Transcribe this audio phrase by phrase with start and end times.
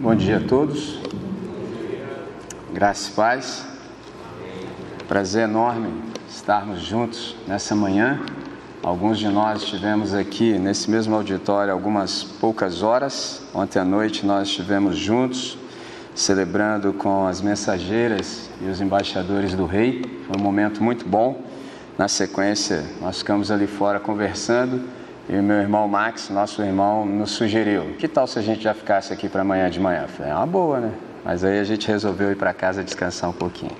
[0.00, 0.98] Bom dia a todos.
[2.72, 3.64] Graças e paz.
[5.06, 8.20] Prazer enorme estarmos juntos nessa manhã.
[8.82, 13.40] Alguns de nós estivemos aqui nesse mesmo auditório algumas poucas horas.
[13.54, 15.56] Ontem à noite nós estivemos juntos
[16.12, 20.02] celebrando com as mensageiras e os embaixadores do rei.
[20.26, 21.40] Foi um momento muito bom.
[21.96, 24.82] Na sequência, nós ficamos ali fora conversando
[25.26, 28.74] e o meu irmão Max, nosso irmão, nos sugeriu: que tal se a gente já
[28.74, 30.06] ficasse aqui para amanhã de manhã?
[30.06, 30.92] Falei: é uma boa, né?
[31.24, 33.76] Mas aí a gente resolveu ir para casa descansar um pouquinho.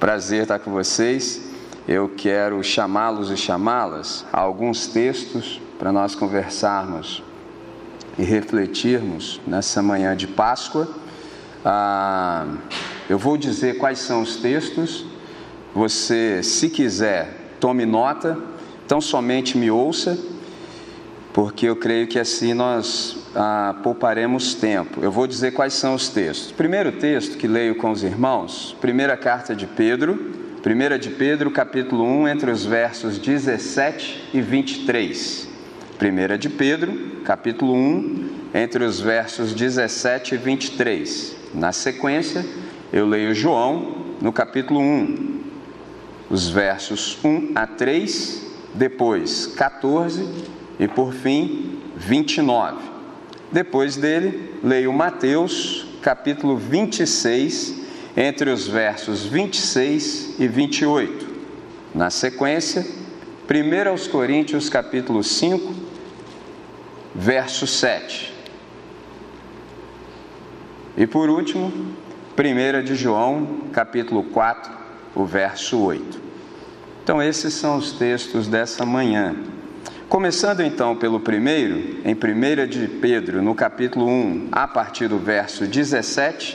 [0.00, 1.50] Prazer estar com vocês.
[1.86, 7.22] Eu quero chamá-los e chamá-las a alguns textos para nós conversarmos
[8.16, 10.88] e refletirmos nessa manhã de Páscoa.
[11.64, 12.46] Ah,
[13.10, 15.04] eu vou dizer quais são os textos.
[15.74, 18.38] Você, se quiser, tome nota.
[18.86, 20.31] Então, somente me ouça
[21.32, 25.02] porque eu creio que assim nós ah, pouparemos tempo.
[25.02, 26.52] Eu vou dizer quais são os textos.
[26.52, 32.04] Primeiro texto que leio com os irmãos, primeira carta de Pedro, primeira de Pedro, capítulo
[32.04, 35.48] 1, entre os versos 17 e 23.
[35.98, 41.36] Primeira de Pedro, capítulo 1, entre os versos 17 e 23.
[41.54, 42.44] Na sequência,
[42.92, 45.40] eu leio João, no capítulo 1,
[46.28, 48.42] os versos 1 a 3,
[48.74, 50.26] depois 14
[50.82, 52.82] e por fim 29.
[53.52, 57.82] Depois dele, leio Mateus, capítulo 26,
[58.16, 61.28] entre os versos 26 e 28.
[61.94, 62.84] Na sequência,
[63.48, 65.72] 1 aos Coríntios, capítulo 5,
[67.14, 68.34] verso 7.
[70.96, 71.72] E por último,
[72.36, 74.72] 1 de João, capítulo 4,
[75.14, 76.20] o verso 8.
[77.04, 79.36] Então, esses são os textos dessa manhã.
[80.12, 85.66] Começando então pelo primeiro, em 1 de Pedro, no capítulo 1, a partir do verso
[85.66, 86.54] 17,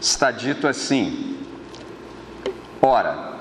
[0.00, 1.36] está dito assim:
[2.82, 3.36] Ora,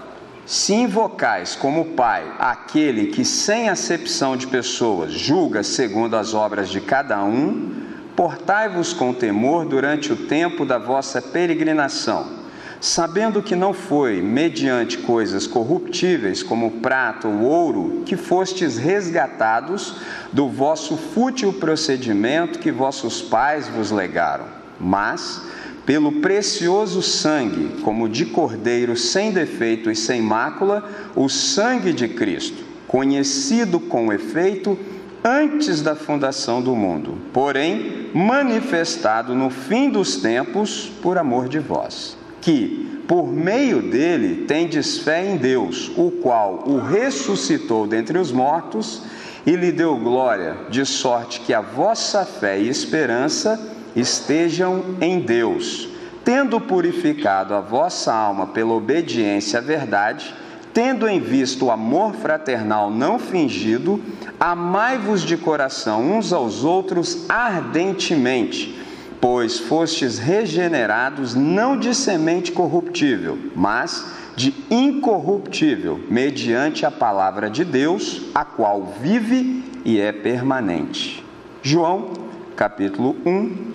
[0.45, 6.79] se invocais como Pai aquele que, sem acepção de pessoas, julga segundo as obras de
[6.79, 12.38] cada um, portai-vos com temor durante o tempo da vossa peregrinação
[12.81, 19.95] sabendo que não foi mediante coisas corruptíveis, como prata ou ouro, que fostes resgatados
[20.31, 24.45] do vosso fútil procedimento que vossos pais vos legaram,
[24.79, 25.41] mas
[25.85, 32.63] pelo precioso sangue, como de cordeiro sem defeito e sem mácula, o sangue de Cristo,
[32.87, 34.77] conhecido com efeito
[35.23, 42.18] antes da fundação do mundo, porém manifestado no fim dos tempos por amor de vós
[42.41, 49.03] que, por meio dele, tendes fé em Deus, o qual o ressuscitou dentre os mortos
[49.45, 53.59] e lhe deu glória, de sorte que a vossa fé e esperança
[53.95, 55.89] estejam em Deus.
[56.23, 60.35] Tendo purificado a vossa alma pela obediência à verdade,
[60.73, 63.99] tendo em vista o amor fraternal não fingido,
[64.39, 68.79] amai-vos de coração uns aos outros ardentemente
[69.21, 78.21] pois fostes regenerados não de semente corruptível, mas de incorruptível, mediante a palavra de Deus,
[78.33, 81.25] a qual vive e é permanente.
[81.61, 82.13] João,
[82.55, 83.73] capítulo 1,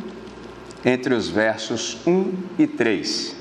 [0.84, 3.36] entre os versos 1 e 3.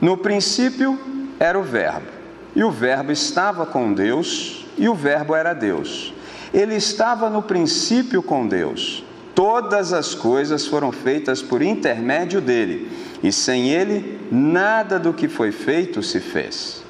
[0.00, 0.98] No princípio
[1.38, 2.08] era o Verbo,
[2.54, 6.12] e o Verbo estava com Deus, e o Verbo era Deus.
[6.52, 9.04] Ele estava no princípio com Deus.
[9.36, 12.90] Todas as coisas foram feitas por intermédio dele,
[13.22, 16.82] e sem ele, nada do que foi feito se fez.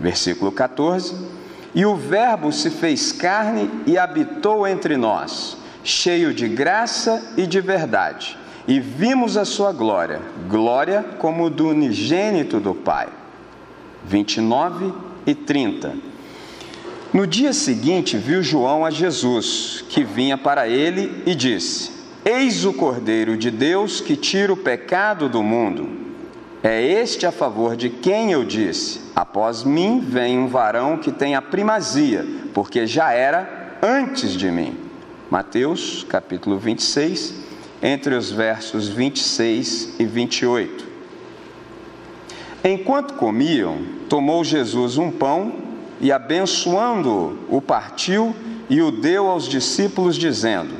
[0.00, 1.14] Versículo 14:
[1.74, 7.60] E o Verbo se fez carne e habitou entre nós, cheio de graça e de
[7.60, 13.10] verdade, e vimos a sua glória, glória como do unigênito do Pai.
[14.06, 14.94] 29
[15.26, 16.11] e 30.
[17.12, 21.92] No dia seguinte, viu João a Jesus, que vinha para ele, e disse:
[22.24, 26.00] Eis o Cordeiro de Deus que tira o pecado do mundo.
[26.62, 31.34] É este a favor de quem eu disse: Após mim vem um varão que tem
[31.34, 34.74] a primazia, porque já era antes de mim.
[35.30, 37.34] Mateus, capítulo 26,
[37.82, 40.86] entre os versos 26 e 28.
[42.64, 45.61] Enquanto comiam, tomou Jesus um pão
[46.02, 48.34] e abençoando-o, o partiu
[48.68, 50.74] e o deu aos discípulos, dizendo: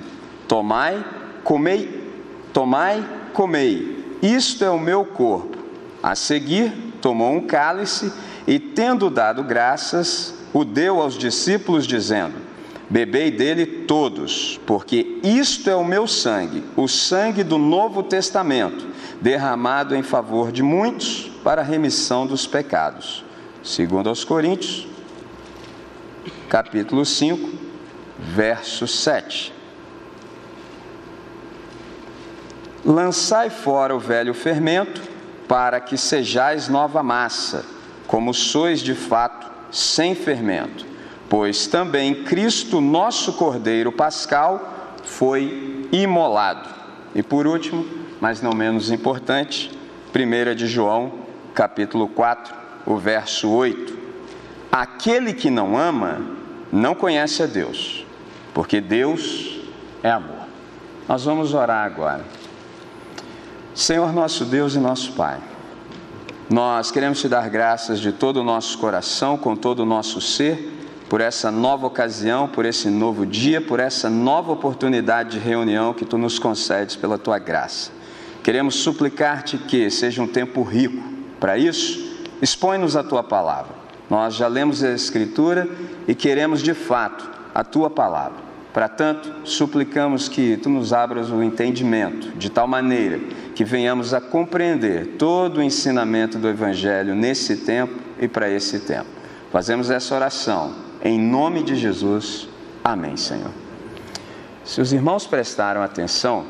[0.49, 1.03] Tomai,
[1.45, 2.11] comei,
[2.53, 5.57] tomai, comei, isto é o meu corpo.
[6.03, 8.13] A seguir, tomou um cálice
[8.49, 12.35] e, tendo dado graças, o deu aos discípulos, dizendo:
[12.91, 18.89] Bebei dele todos, porque isto é o meu sangue, o sangue do Novo Testamento,
[19.21, 23.25] derramado em favor de muitos para a remissão dos pecados.
[23.63, 24.92] Segundo aos Coríntios,
[26.49, 27.51] capítulo 5,
[28.19, 29.53] verso 7.
[32.85, 35.01] Lançai fora o velho fermento,
[35.49, 37.65] para que sejais nova massa,
[38.07, 40.93] como sois de fato, sem fermento
[41.33, 46.69] pois também Cristo, nosso Cordeiro Pascal, foi imolado.
[47.15, 47.87] E por último,
[48.21, 49.71] mas não menos importante,
[50.15, 51.11] 1 de João,
[51.55, 52.55] capítulo 4,
[52.85, 54.02] o verso 8.
[54.73, 56.23] Aquele que não ama
[56.73, 58.07] não conhece a Deus,
[58.55, 59.61] porque Deus
[60.03, 60.47] é amor.
[61.07, 62.25] Nós vamos orar agora.
[63.75, 65.39] Senhor nosso Deus e nosso Pai,
[66.49, 70.73] nós queremos te dar graças de todo o nosso coração, com todo o nosso ser
[71.07, 76.07] por essa nova ocasião, por esse novo dia, por essa nova oportunidade de reunião que
[76.07, 77.91] tu nos concedes pela tua graça.
[78.43, 81.03] Queremos suplicar-te que seja um tempo rico.
[81.39, 83.82] Para isso, expõe-nos a tua palavra.
[84.13, 85.67] Nós já lemos a Escritura
[86.07, 88.37] e queremos de fato a tua palavra.
[88.71, 93.19] Para tanto, suplicamos que tu nos abras o entendimento, de tal maneira
[93.55, 99.07] que venhamos a compreender todo o ensinamento do Evangelho nesse tempo e para esse tempo.
[99.51, 102.51] Fazemos essa oração em nome de Jesus,
[102.85, 103.51] amém, Senhor.
[104.63, 106.45] Se os irmãos prestaram atenção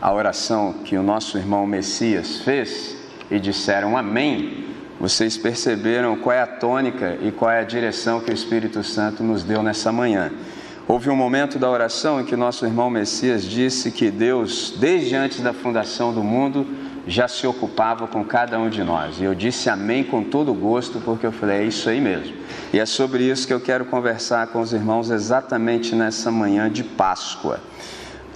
[0.00, 2.96] à oração que o nosso irmão Messias fez
[3.30, 8.30] e disseram amém, vocês perceberam qual é a tônica e qual é a direção que
[8.30, 10.30] o Espírito Santo nos deu nessa manhã.
[10.86, 15.40] Houve um momento da oração em que nosso irmão Messias disse que Deus, desde antes
[15.40, 16.66] da fundação do mundo,
[17.06, 19.18] já se ocupava com cada um de nós.
[19.18, 22.34] E eu disse amém com todo gosto, porque eu falei, é isso aí mesmo.
[22.72, 26.84] E é sobre isso que eu quero conversar com os irmãos exatamente nessa manhã de
[26.84, 27.60] Páscoa.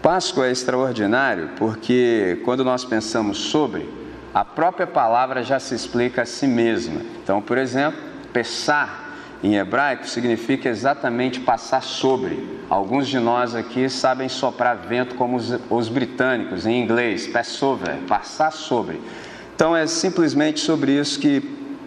[0.03, 3.89] Páscoa é extraordinário porque quando nós pensamos sobre,
[4.37, 7.01] a própria palavra já se explica a si mesma.
[7.23, 7.99] Então, por exemplo,
[8.35, 12.47] pensar em hebraico significa exatamente passar sobre.
[12.69, 17.97] Alguns de nós aqui sabem soprar vento como os, os britânicos, em inglês, pass over,
[18.07, 19.01] passar sobre.
[19.55, 21.43] Então é simplesmente sobre isso que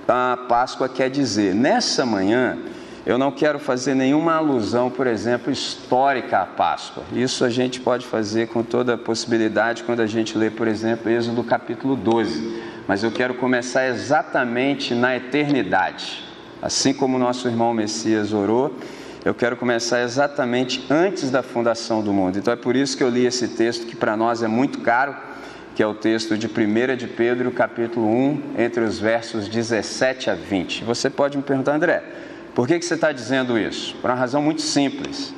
[0.07, 1.53] a Páscoa quer dizer.
[1.53, 2.57] Nessa manhã,
[3.05, 7.03] eu não quero fazer nenhuma alusão, por exemplo, histórica à Páscoa.
[7.13, 11.09] Isso a gente pode fazer com toda a possibilidade quando a gente lê, por exemplo,
[11.09, 12.61] Êxodo capítulo 12.
[12.87, 16.23] Mas eu quero começar exatamente na eternidade.
[16.61, 18.75] Assim como nosso irmão Messias orou,
[19.23, 22.37] eu quero começar exatamente antes da fundação do mundo.
[22.37, 25.15] Então é por isso que eu li esse texto que para nós é muito caro,
[25.75, 30.35] que é o texto de 1 de Pedro, capítulo 1, entre os versos 17 a
[30.35, 30.83] 20.
[30.83, 32.03] Você pode me perguntar, André,
[32.55, 33.95] por que, que você está dizendo isso?
[34.01, 35.33] Por uma razão muito simples.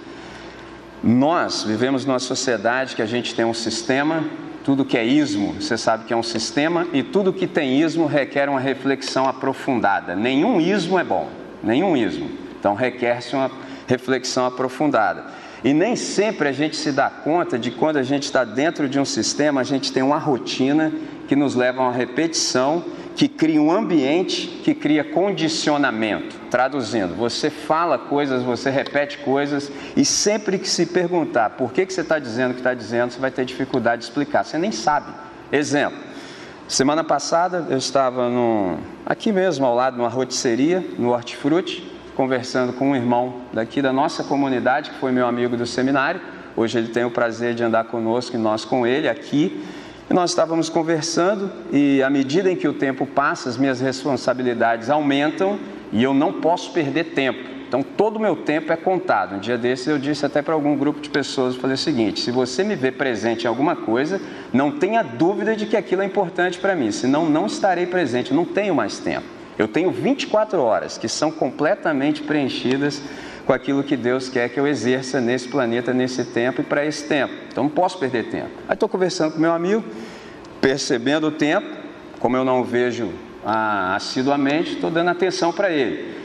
[1.04, 4.24] Nós vivemos numa sociedade que a gente tem um sistema
[4.64, 8.06] tudo que é ismo, você sabe que é um sistema, e tudo que tem ismo
[8.06, 10.16] requer uma reflexão aprofundada.
[10.16, 11.30] Nenhum ismo é bom,
[11.64, 12.30] nenhum ismo.
[12.60, 13.50] Então requer-se uma
[13.88, 15.26] reflexão aprofundada.
[15.64, 19.00] E nem sempre a gente se dá conta de quando a gente está dentro de
[19.00, 20.92] um sistema, a gente tem uma rotina
[21.28, 22.84] que nos leva a uma repetição
[23.22, 26.36] que cria um ambiente que cria condicionamento.
[26.50, 31.94] Traduzindo, você fala coisas, você repete coisas, e sempre que se perguntar por que, que
[31.94, 34.44] você está dizendo o que está dizendo, você vai ter dificuldade de explicar.
[34.44, 35.14] Você nem sabe.
[35.52, 36.00] Exemplo.
[36.68, 42.90] Semana passada eu estava no, aqui mesmo ao lado, numa rotisseria, no Hortifruti, conversando com
[42.90, 46.20] um irmão daqui da nossa comunidade, que foi meu amigo do seminário.
[46.58, 49.64] Hoje ele tem o prazer de andar conosco e nós com ele aqui.
[50.14, 55.58] Nós estávamos conversando e à medida em que o tempo passa, as minhas responsabilidades aumentam
[55.90, 57.50] e eu não posso perder tempo.
[57.66, 59.36] Então todo o meu tempo é contado.
[59.36, 62.20] Um dia desses eu disse até para algum grupo de pessoas, eu falei o seguinte:
[62.20, 64.20] se você me vê presente em alguma coisa,
[64.52, 68.44] não tenha dúvida de que aquilo é importante para mim, senão não estarei presente, não
[68.44, 69.26] tenho mais tempo.
[69.58, 73.02] Eu tenho 24 horas que são completamente preenchidas
[73.52, 77.04] com aquilo que Deus quer que eu exerça nesse planeta, nesse tempo e para esse
[77.04, 77.34] tempo.
[77.50, 78.50] Então não posso perder tempo.
[78.66, 79.84] Aí estou conversando com meu amigo,
[80.62, 81.68] percebendo o tempo,
[82.18, 83.12] como eu não vejo
[83.46, 86.16] ah, assiduamente, estou dando atenção para ele.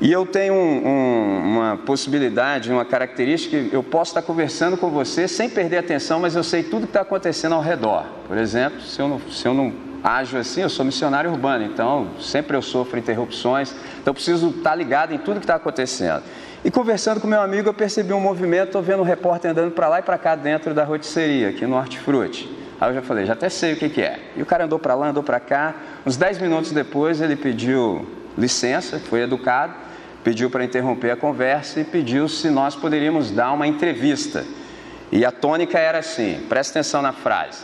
[0.00, 5.28] E eu tenho um, um, uma possibilidade, uma característica, eu posso estar conversando com você
[5.28, 8.06] sem perder atenção, mas eu sei tudo que está acontecendo ao redor.
[8.26, 9.70] Por exemplo, se eu não, se eu não
[10.02, 14.74] ajo assim, eu sou missionário urbano, então sempre eu sofro interrupções, então eu preciso estar
[14.74, 16.22] ligado em tudo que está acontecendo.
[16.64, 19.86] E conversando com meu amigo, eu percebi um movimento, estou vendo um repórter andando para
[19.86, 22.50] lá e para cá dentro da rotisseria, aqui no Hortifruti.
[22.80, 24.18] Aí eu já falei, já até sei o que, que é.
[24.34, 25.74] E o cara andou para lá, andou para cá.
[26.06, 29.74] Uns 10 minutos depois, ele pediu licença, foi educado,
[30.24, 34.42] pediu para interromper a conversa e pediu se nós poderíamos dar uma entrevista.
[35.12, 37.62] E a tônica era assim: presta atenção na frase.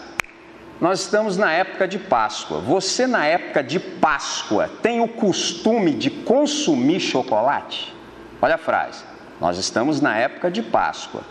[0.78, 2.60] Nós estamos na época de Páscoa.
[2.60, 7.98] Você, na época de Páscoa, tem o costume de consumir chocolate?
[8.42, 9.04] Olha a frase.
[9.40, 11.22] Nós estamos na época de Páscoa.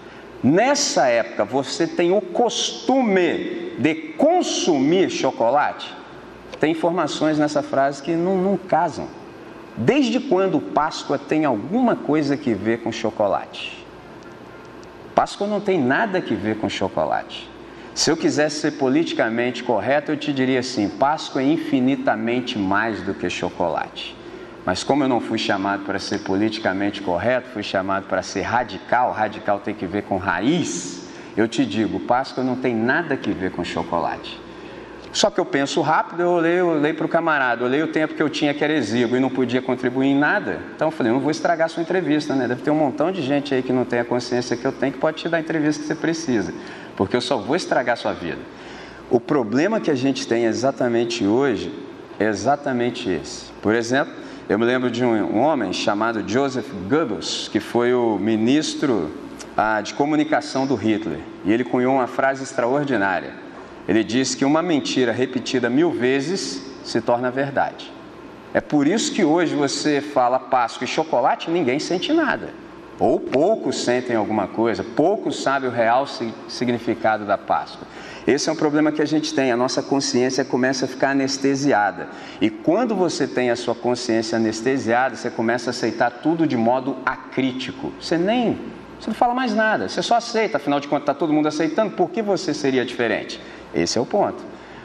[0.44, 5.94] Nessa época, você tem o costume de consumir chocolate?
[6.60, 9.08] Tem informações nessa frase que não, não casam.
[9.76, 13.86] Desde quando Páscoa tem alguma coisa que ver com chocolate?
[15.16, 17.50] Páscoa não tem nada que ver com chocolate.
[17.94, 23.14] Se eu quisesse ser politicamente correto, eu te diria assim: Páscoa é infinitamente mais do
[23.14, 24.16] que chocolate.
[24.66, 29.12] Mas como eu não fui chamado para ser politicamente correto, fui chamado para ser radical,
[29.12, 33.52] radical tem que ver com raiz, eu te digo, Páscoa não tem nada que ver
[33.52, 34.40] com chocolate.
[35.12, 38.22] Só que eu penso rápido, eu olhei, olhei para o camarada, olhei o tempo que
[38.22, 40.60] eu tinha que era exíguo e não podia contribuir em nada.
[40.76, 42.48] Então eu falei, não vou estragar sua entrevista, né?
[42.48, 44.94] Deve ter um montão de gente aí que não tem a consciência que eu tenho
[44.94, 46.54] que pode te dar a entrevista que você precisa,
[46.96, 48.40] porque eu só vou estragar sua vida.
[49.10, 51.74] O problema que a gente tem exatamente hoje
[52.20, 53.46] é exatamente esse.
[53.64, 54.14] Por exemplo,
[54.50, 59.12] eu me lembro de um homem chamado Joseph Goebbels, que foi o ministro
[59.56, 63.34] ah, de comunicação do Hitler, e ele cunhou uma frase extraordinária.
[63.88, 67.94] Ele disse que uma mentira repetida mil vezes se torna verdade.
[68.52, 72.50] É por isso que hoje você fala Páscoa e chocolate, ninguém sente nada.
[73.00, 76.08] Ou poucos sentem alguma coisa, poucos sabem o real
[76.48, 77.88] significado da Páscoa.
[78.30, 82.10] Esse é um problema que a gente tem, a nossa consciência começa a ficar anestesiada.
[82.40, 86.98] E quando você tem a sua consciência anestesiada, você começa a aceitar tudo de modo
[87.04, 87.92] acrítico.
[88.00, 88.56] Você nem,
[89.00, 91.96] você não fala mais nada, você só aceita, afinal de contas está todo mundo aceitando,
[91.96, 93.42] por que você seria diferente?
[93.74, 94.44] Esse é o ponto.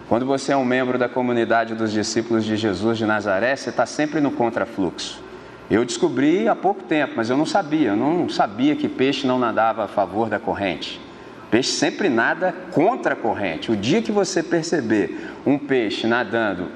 [0.09, 3.85] Quando você é um membro da comunidade dos discípulos de Jesus de Nazaré, você está
[3.85, 5.23] sempre no contrafluxo.
[5.71, 9.39] Eu descobri há pouco tempo, mas eu não sabia, eu não sabia que peixe não
[9.39, 11.04] nadava a favor da corrente.
[11.55, 13.71] Peixe sempre nada contra a corrente.
[13.71, 16.67] O dia que você perceber um peixe nadando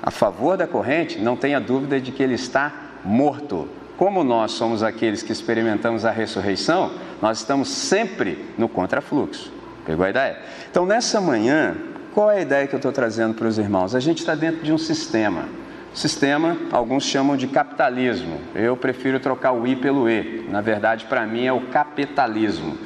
[0.00, 2.72] a favor da corrente, não tenha dúvida de que ele está
[3.04, 3.68] morto.
[3.96, 9.52] Como nós somos aqueles que experimentamos a ressurreição, nós estamos sempre no contrafluxo.
[9.84, 10.38] Pegou a ideia?
[10.70, 11.74] Então, nessa manhã,
[12.14, 13.96] qual é a ideia que eu estou trazendo para os irmãos?
[13.96, 15.46] A gente está dentro de um sistema.
[15.92, 18.40] Sistema, alguns chamam de capitalismo.
[18.54, 20.46] Eu prefiro trocar o I pelo E.
[20.48, 22.78] Na verdade, para mim é o capitalismo.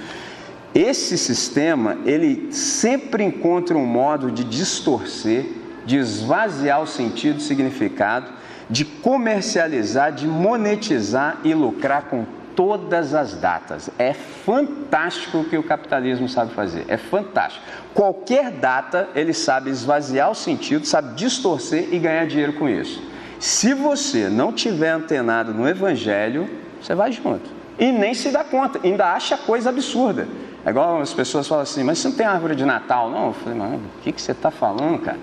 [0.74, 5.46] Esse sistema, ele sempre encontra um modo de distorcer,
[5.86, 8.32] de esvaziar o sentido e significado,
[8.68, 12.26] de comercializar, de monetizar e lucrar com
[12.56, 13.88] todas as datas.
[13.98, 16.84] É fantástico o que o capitalismo sabe fazer.
[16.88, 17.64] É fantástico.
[17.92, 23.00] Qualquer data ele sabe esvaziar o sentido, sabe distorcer e ganhar dinheiro com isso.
[23.38, 26.48] Se você não tiver antenado no evangelho,
[26.80, 27.48] você vai junto.
[27.78, 30.26] E nem se dá conta, ainda acha coisa absurda.
[30.64, 33.26] É igual as pessoas falam assim, mas você não tem árvore de Natal, não?
[33.28, 35.18] Eu falei, mano, o que, que você está falando, cara?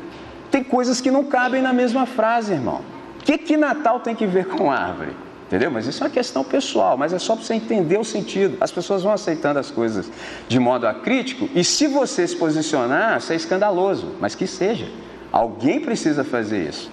[0.51, 2.81] Tem coisas que não cabem na mesma frase, irmão.
[3.19, 5.15] O que, que Natal tem que ver com árvore?
[5.47, 5.71] Entendeu?
[5.71, 8.57] Mas isso é uma questão pessoal, mas é só para você entender o sentido.
[8.61, 10.09] As pessoas vão aceitando as coisas
[10.47, 14.87] de modo acrítico, e se você se posicionar, isso é escandaloso, mas que seja.
[15.31, 16.91] Alguém precisa fazer isso.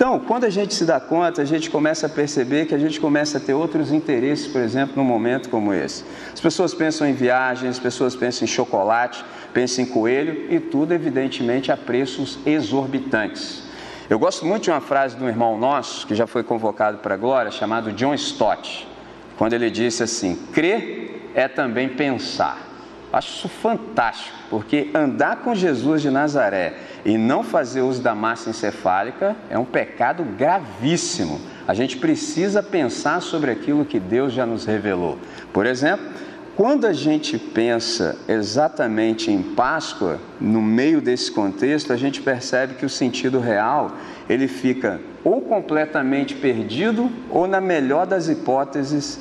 [0.00, 2.98] Então, quando a gente se dá conta, a gente começa a perceber que a gente
[2.98, 6.06] começa a ter outros interesses, por exemplo, num momento como esse.
[6.32, 10.94] As pessoas pensam em viagens, as pessoas pensam em chocolate, pensam em coelho e tudo,
[10.94, 13.62] evidentemente, a preços exorbitantes.
[14.08, 17.12] Eu gosto muito de uma frase de um irmão nosso, que já foi convocado para
[17.12, 18.88] a glória, chamado John Stott,
[19.36, 22.69] quando ele disse assim: crer é também pensar.
[23.12, 26.74] Acho isso fantástico, porque andar com Jesus de Nazaré
[27.04, 31.40] e não fazer uso da massa encefálica é um pecado gravíssimo.
[31.66, 35.18] A gente precisa pensar sobre aquilo que Deus já nos revelou.
[35.52, 36.06] Por exemplo,
[36.56, 42.84] quando a gente pensa exatamente em Páscoa, no meio desse contexto, a gente percebe que
[42.84, 43.92] o sentido real
[44.28, 49.18] ele fica ou completamente perdido ou, na melhor das hipóteses,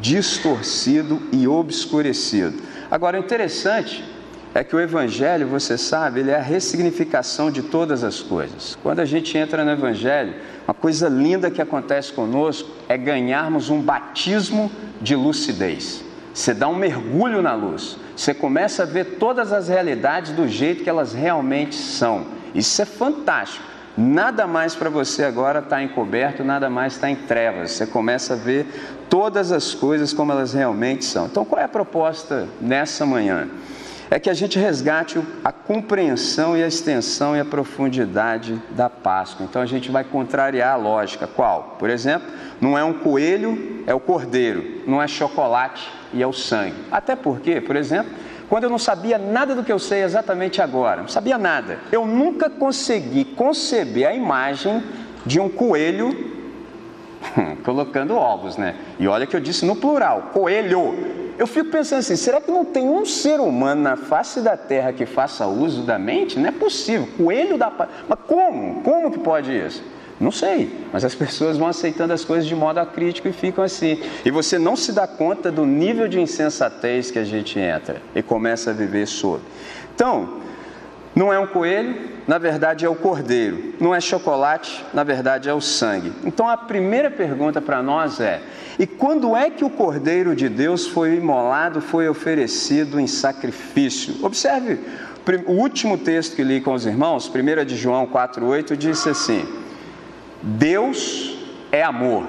[0.00, 2.60] distorcido e obscurecido.
[2.90, 4.04] Agora, o interessante
[4.54, 8.76] é que o Evangelho, você sabe, ele é a ressignificação de todas as coisas.
[8.82, 10.34] Quando a gente entra no Evangelho,
[10.66, 14.70] uma coisa linda que acontece conosco é ganharmos um batismo
[15.00, 16.04] de lucidez.
[16.34, 20.82] Você dá um mergulho na luz, você começa a ver todas as realidades do jeito
[20.82, 22.26] que elas realmente são.
[22.54, 23.69] Isso é fantástico.
[24.02, 27.72] Nada mais para você agora está encoberto, nada mais está em trevas.
[27.72, 28.66] Você começa a ver
[29.10, 31.26] todas as coisas como elas realmente são.
[31.26, 33.46] Então, qual é a proposta nessa manhã?
[34.10, 39.46] é que a gente resgate a compreensão e a extensão e a profundidade da Páscoa.
[39.48, 41.28] Então a gente vai contrariar a lógica.
[41.28, 41.76] Qual?
[41.78, 42.28] Por exemplo,
[42.60, 44.82] não é um coelho, é o cordeiro.
[44.84, 46.74] Não é chocolate e é o sangue.
[46.90, 48.10] Até porque, por exemplo,
[48.50, 52.04] quando eu não sabia nada do que eu sei exatamente agora, não sabia nada, eu
[52.04, 54.82] nunca consegui conceber a imagem
[55.24, 56.32] de um coelho
[57.62, 58.74] colocando ovos, né?
[58.98, 61.30] E olha que eu disse no plural, coelho.
[61.38, 64.92] Eu fico pensando assim, será que não tem um ser humano na face da terra
[64.92, 66.36] que faça uso da mente?
[66.38, 67.08] Não é possível.
[67.16, 67.70] Coelho da
[68.08, 68.82] Mas como?
[68.82, 69.82] Como que pode isso?
[70.20, 73.98] Não sei, mas as pessoas vão aceitando as coisas de modo acrítico e ficam assim.
[74.22, 78.22] E você não se dá conta do nível de insensatez que a gente entra e
[78.22, 79.40] começa a viver sob.
[79.94, 80.40] Então,
[81.14, 81.96] não é um coelho,
[82.28, 83.74] na verdade é o cordeiro.
[83.80, 86.12] Não é chocolate, na verdade é o sangue.
[86.24, 88.42] Então a primeira pergunta para nós é:
[88.78, 94.24] e quando é que o cordeiro de Deus foi imolado, foi oferecido em sacrifício?
[94.24, 94.78] Observe
[95.46, 99.46] o último texto que li com os irmãos, 1 de João 4,8, disse assim:
[100.42, 101.36] Deus
[101.70, 102.26] é amor.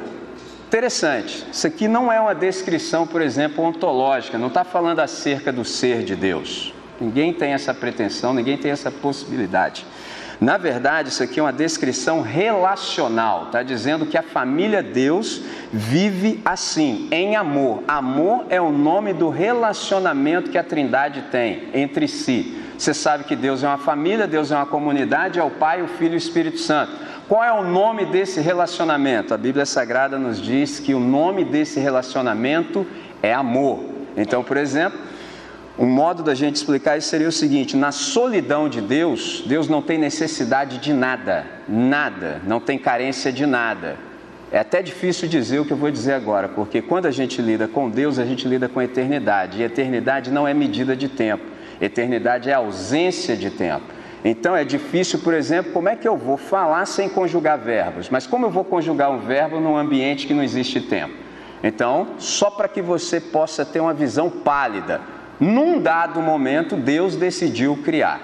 [0.68, 5.66] Interessante, isso aqui não é uma descrição, por exemplo, ontológica, não está falando acerca do
[5.66, 6.74] ser de Deus.
[7.00, 9.86] Ninguém tem essa pretensão, ninguém tem essa possibilidade.
[10.42, 15.40] Na verdade, isso aqui é uma descrição relacional, está dizendo que a família Deus
[15.72, 17.84] vive assim, em amor.
[17.88, 22.58] Amor é o nome do relacionamento que a Trindade tem entre si.
[22.76, 25.88] Você sabe que Deus é uma família, Deus é uma comunidade, é o Pai, o
[25.88, 26.92] Filho e o Espírito Santo.
[27.30, 29.36] Qual é o nome desse relacionamento?
[29.36, 32.84] A Bíblia Sagrada nos diz que o nome desse relacionamento
[33.22, 33.86] é amor.
[34.18, 35.00] Então, por exemplo,
[35.80, 39.82] um modo da gente explicar isso seria o seguinte: na solidão de Deus, Deus não
[39.82, 43.98] tem necessidade de nada, nada, não tem carência de nada.
[44.52, 47.70] É até difícil dizer o que eu vou dizer agora, porque quando a gente lida
[47.70, 51.46] com Deus, a gente lida com a eternidade, e eternidade não é medida de tempo,
[51.80, 53.86] eternidade é ausência de tempo.
[54.26, 58.10] Então é difícil, por exemplo, como é que eu vou falar sem conjugar verbos?
[58.10, 61.14] Mas como eu vou conjugar um verbo num ambiente que não existe tempo?
[61.64, 65.00] Então, só para que você possa ter uma visão pálida,
[65.42, 68.22] num dado momento, Deus decidiu criar.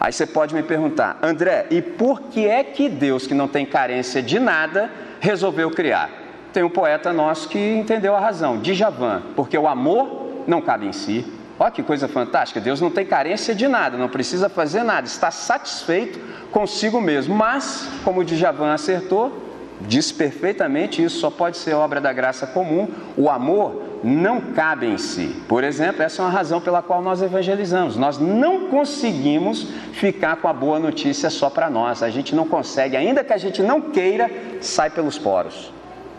[0.00, 3.66] Aí você pode me perguntar, André, e por que é que Deus, que não tem
[3.66, 6.08] carência de nada, resolveu criar?
[6.54, 10.92] Tem um poeta nosso que entendeu a razão, Djavan, porque o amor não cabe em
[10.92, 11.30] si.
[11.58, 15.30] Olha que coisa fantástica, Deus não tem carência de nada, não precisa fazer nada, está
[15.30, 16.18] satisfeito
[16.50, 17.34] consigo mesmo.
[17.34, 19.44] Mas, como o Djavan acertou,
[19.82, 22.88] diz perfeitamente isso, só pode ser obra da graça comum.
[23.16, 25.34] O amor não cabe em si.
[25.48, 27.96] Por exemplo, essa é uma razão pela qual nós evangelizamos.
[27.96, 32.04] Nós não conseguimos ficar com a boa notícia só para nós.
[32.04, 35.72] A gente não consegue, ainda que a gente não queira, sai pelos poros.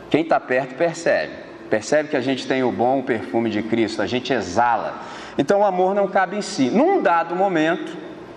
[0.09, 1.31] Quem está perto percebe.
[1.69, 5.01] Percebe que a gente tem o bom perfume de Cristo, a gente exala.
[5.37, 6.69] Então o amor não cabe em si.
[6.69, 7.95] Num dado momento,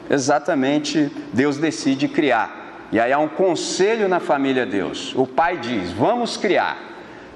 [0.09, 2.87] exatamente, Deus decide criar.
[2.93, 5.13] E aí há um conselho na família Deus.
[5.17, 6.90] O pai diz: vamos criar.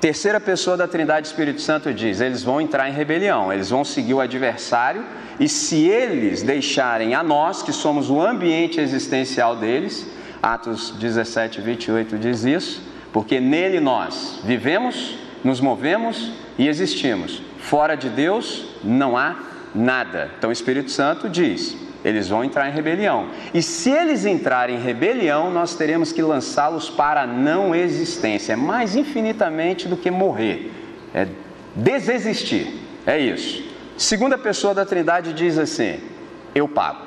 [0.04, 4.12] Terceira pessoa da Trindade Espírito Santo diz: eles vão entrar em rebelião, eles vão seguir
[4.12, 5.02] o adversário,
[5.40, 10.06] e se eles deixarem a nós, que somos o ambiente existencial deles,
[10.42, 12.82] Atos 17, 28 diz isso,
[13.14, 17.40] porque nele nós vivemos, nos movemos e existimos.
[17.56, 19.36] Fora de Deus não há
[19.74, 20.30] nada.
[20.36, 23.30] Então o Espírito Santo diz: eles vão entrar em rebelião.
[23.54, 28.52] E se eles entrarem em rebelião, nós teremos que lançá-los para a não existência.
[28.52, 30.70] É mais infinitamente do que morrer.
[31.14, 31.26] É
[31.74, 32.68] desexistir.
[33.06, 33.64] É isso.
[33.96, 35.98] Segunda pessoa da Trindade diz assim:
[36.54, 37.06] Eu pago.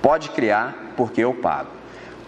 [0.00, 1.70] Pode criar, porque eu pago.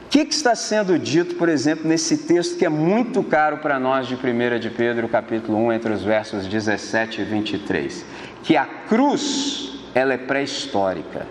[0.07, 3.81] O que, que está sendo dito, por exemplo, nesse texto que é muito caro para
[3.81, 8.05] nós de 1 de Pedro, capítulo 1, entre os versos 17 e 23?
[8.45, 11.27] Que a cruz, ela é pré-histórica.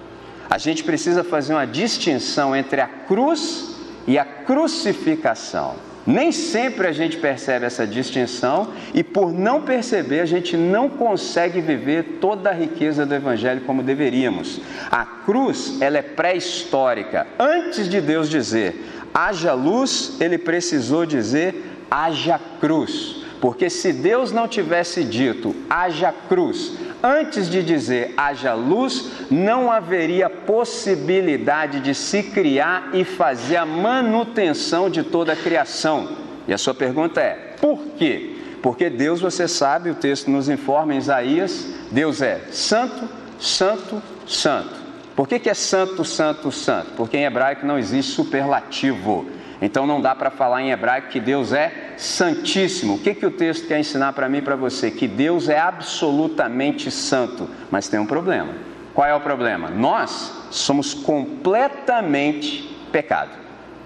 [0.54, 5.74] A gente precisa fazer uma distinção entre a cruz e a crucificação.
[6.06, 11.60] Nem sempre a gente percebe essa distinção e, por não perceber, a gente não consegue
[11.60, 14.62] viver toda a riqueza do Evangelho como deveríamos.
[14.92, 17.26] A cruz, ela é pré-histórica.
[17.40, 23.23] Antes de Deus dizer haja luz, ele precisou dizer haja cruz.
[23.44, 30.30] Porque se Deus não tivesse dito haja cruz, antes de dizer haja luz, não haveria
[30.30, 36.08] possibilidade de se criar e fazer a manutenção de toda a criação.
[36.48, 38.34] E a sua pergunta é: por quê?
[38.62, 44.74] Porque Deus, você sabe, o texto nos informa em Isaías, Deus é santo, santo, santo.
[45.18, 46.92] Por que, que é santo, santo, santo?
[46.96, 49.26] Porque em hebraico não existe superlativo.
[49.64, 52.96] Então não dá para falar em hebraico que Deus é santíssimo.
[52.96, 54.92] O que, que o texto quer ensinar para mim e para você?
[54.92, 57.50] Que Deus é absolutamente santo.
[57.72, 58.54] Mas tem um problema.
[58.94, 59.70] Qual é o problema?
[59.70, 63.32] Nós somos completamente pecado.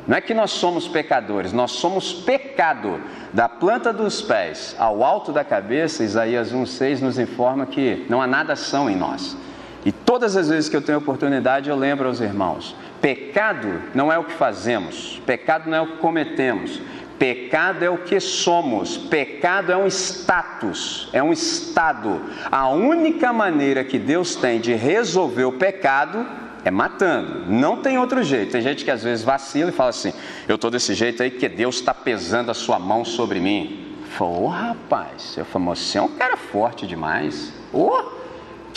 [0.08, 3.00] Não é que nós somos pecadores, nós somos pecado.
[3.32, 8.26] Da planta dos pés ao alto da cabeça, Isaías 1,6 nos informa que não há
[8.26, 9.38] nada são em nós.
[9.86, 14.18] E todas as vezes que eu tenho oportunidade, eu lembro aos irmãos: pecado não é
[14.18, 16.82] o que fazemos, pecado não é o que cometemos,
[17.18, 22.22] Pecado é o que somos, pecado é um status, é um estado.
[22.52, 26.24] A única maneira que Deus tem de resolver o pecado
[26.64, 28.52] é matando, não tem outro jeito.
[28.52, 30.14] Tem gente que às vezes vacila e fala assim:
[30.48, 33.96] Eu estou desse jeito aí que Deus está pesando a sua mão sobre mim.
[34.12, 37.52] Falou, oh, rapaz, eu falei, você é um cara forte demais.
[37.74, 38.17] Oh,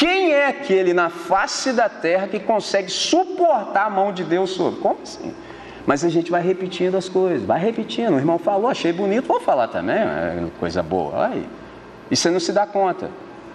[0.00, 4.80] quem é aquele na face da terra que consegue suportar a mão de Deus sobre?
[4.80, 5.34] Como assim?
[5.84, 8.14] Mas a gente vai repetindo as coisas, vai repetindo.
[8.14, 11.26] O irmão falou, achei bonito, vou falar também, é coisa boa.
[11.26, 11.46] Aí.
[12.10, 13.10] E você não se dá conta.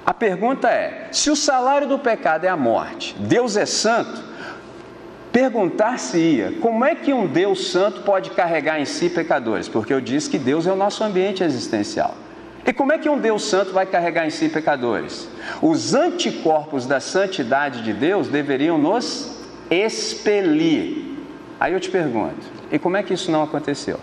[0.05, 4.23] A pergunta é: se o salário do pecado é a morte, Deus é santo,
[5.31, 9.67] perguntar-se-ia como é que um Deus santo pode carregar em si pecadores?
[9.67, 12.13] Porque eu disse que Deus é o nosso ambiente existencial.
[12.65, 15.29] E como é que um Deus santo vai carregar em si pecadores?
[15.61, 19.37] Os anticorpos da santidade de Deus deveriam nos
[19.69, 21.05] expelir.
[21.59, 23.99] Aí eu te pergunto, e como é que isso não aconteceu?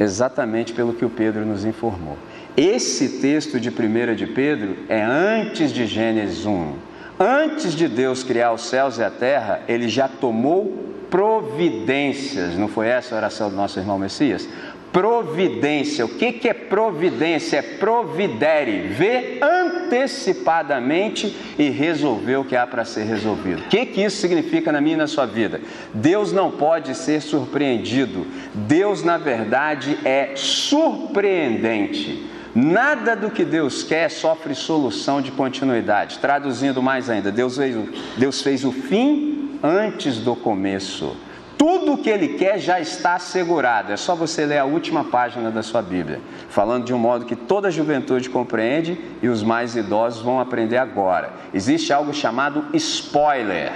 [0.00, 2.16] Exatamente pelo que o Pedro nos informou.
[2.56, 6.72] Esse texto de 1 de Pedro é antes de Gênesis 1.
[7.20, 12.56] Antes de Deus criar os céus e a terra, ele já tomou providências.
[12.56, 14.48] Não foi essa a oração do nosso irmão Messias?
[14.92, 16.04] Providência.
[16.04, 17.56] O que, que é providência?
[17.56, 23.62] É providere, ver antecipadamente e resolver o que há para ser resolvido.
[23.62, 25.62] O que, que isso significa na minha e na sua vida?
[25.94, 28.26] Deus não pode ser surpreendido.
[28.52, 32.30] Deus, na verdade, é surpreendente.
[32.54, 36.18] Nada do que Deus quer sofre solução de continuidade.
[36.18, 37.76] Traduzindo mais ainda, Deus fez,
[38.18, 41.16] Deus fez o fim antes do começo.
[41.62, 43.92] Tudo o que ele quer já está assegurado.
[43.92, 47.36] É só você ler a última página da sua Bíblia, falando de um modo que
[47.36, 51.30] toda a juventude compreende e os mais idosos vão aprender agora.
[51.54, 53.70] Existe algo chamado spoiler.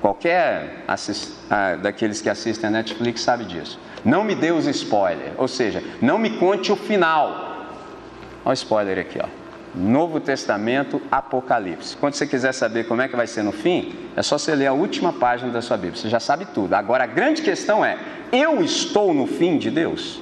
[0.00, 1.34] Qualquer assist...
[1.48, 3.78] ah, daqueles que assistem a Netflix sabe disso.
[4.04, 7.68] Não me dê os spoilers, ou seja, não me conte o final.
[8.44, 9.39] Olha o spoiler aqui, ó.
[9.74, 11.96] Novo Testamento, Apocalipse.
[11.96, 14.66] Quando você quiser saber como é que vai ser no fim, é só você ler
[14.66, 16.74] a última página da sua Bíblia, você já sabe tudo.
[16.74, 17.98] Agora a grande questão é:
[18.32, 20.20] eu estou no fim de Deus?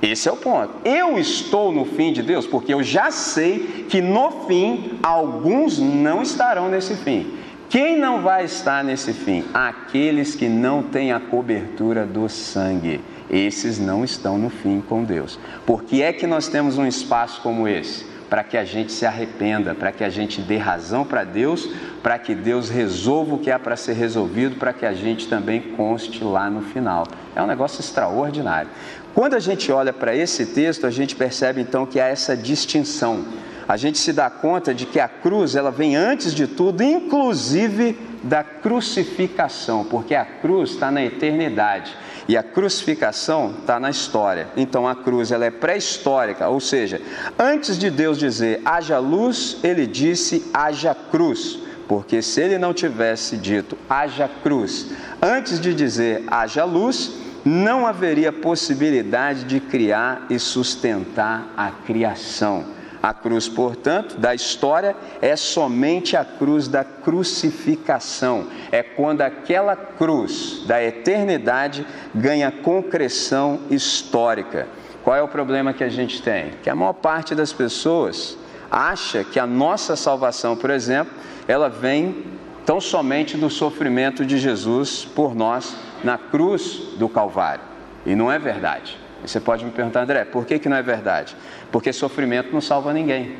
[0.00, 0.74] Esse é o ponto.
[0.84, 6.22] Eu estou no fim de Deus, porque eu já sei que no fim alguns não
[6.22, 7.38] estarão nesse fim.
[7.68, 9.44] Quem não vai estar nesse fim?
[9.52, 13.00] Aqueles que não têm a cobertura do sangue.
[13.28, 15.38] Esses não estão no fim com Deus.
[15.64, 18.06] Por que é que nós temos um espaço como esse?
[18.28, 21.68] Para que a gente se arrependa, para que a gente dê razão para Deus,
[22.02, 25.60] para que Deus resolva o que é para ser resolvido, para que a gente também
[25.60, 27.06] conste lá no final.
[27.34, 28.70] É um negócio extraordinário.
[29.14, 33.24] Quando a gente olha para esse texto, a gente percebe então que há essa distinção.
[33.68, 37.98] A gente se dá conta de que a cruz, ela vem antes de tudo, inclusive
[38.22, 41.96] da crucificação, porque a cruz está na eternidade.
[42.28, 44.48] E a crucificação está na história.
[44.56, 47.00] Então a cruz ela é pré-histórica, ou seja,
[47.38, 51.58] antes de Deus dizer haja luz, ele disse haja cruz.
[51.88, 54.90] Porque se ele não tivesse dito haja cruz,
[55.22, 57.12] antes de dizer haja luz,
[57.44, 62.75] não haveria possibilidade de criar e sustentar a criação.
[63.06, 68.48] A cruz, portanto, da história é somente a cruz da crucificação.
[68.72, 74.66] É quando aquela cruz da eternidade ganha concreção histórica.
[75.04, 76.54] Qual é o problema que a gente tem?
[76.64, 78.36] Que a maior parte das pessoas
[78.68, 81.14] acha que a nossa salvação, por exemplo,
[81.46, 82.24] ela vem
[82.64, 87.62] tão somente do sofrimento de Jesus por nós na cruz do Calvário.
[88.04, 88.98] E não é verdade.
[89.22, 91.36] Você pode me perguntar, André, por que, que não é verdade?
[91.72, 93.36] Porque sofrimento não salva ninguém.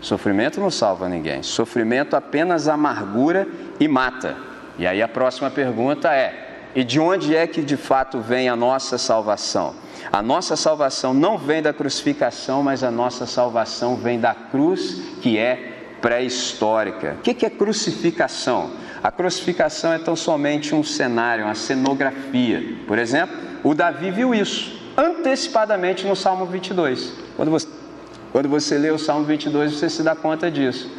[0.00, 1.42] Sofrimento não salva ninguém.
[1.42, 3.46] Sofrimento apenas amargura
[3.80, 4.36] e mata.
[4.78, 8.54] E aí a próxima pergunta é: e de onde é que de fato vem a
[8.54, 9.74] nossa salvação?
[10.12, 15.38] A nossa salvação não vem da crucificação, mas a nossa salvação vem da cruz que
[15.38, 17.16] é pré-histórica.
[17.18, 18.70] O que é crucificação?
[19.02, 22.62] A crucificação é tão somente um cenário, uma cenografia.
[22.86, 27.12] Por exemplo, o Davi viu isso antecipadamente no Salmo 22.
[27.36, 27.68] Quando você,
[28.32, 30.90] quando você lê o Salmo 22, você se dá conta disso.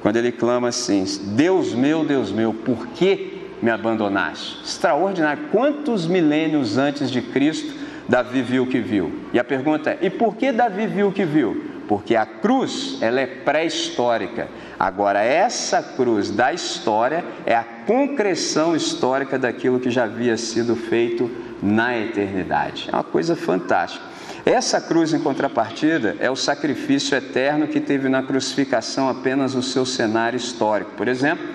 [0.00, 4.60] Quando ele clama assim: Deus meu, Deus meu, por que me abandonaste?
[4.64, 5.44] Extraordinário.
[5.50, 7.74] Quantos milênios antes de Cristo
[8.08, 9.12] Davi viu o que viu?
[9.32, 11.71] E a pergunta é: e por que Davi viu o que viu?
[11.92, 14.48] Porque a cruz ela é pré-histórica.
[14.78, 21.30] Agora essa cruz da história é a concreção histórica daquilo que já havia sido feito
[21.62, 22.88] na eternidade.
[22.90, 24.02] É uma coisa fantástica.
[24.46, 29.84] Essa cruz, em contrapartida, é o sacrifício eterno que teve na crucificação apenas o seu
[29.84, 30.92] cenário histórico.
[30.92, 31.46] Por exemplo,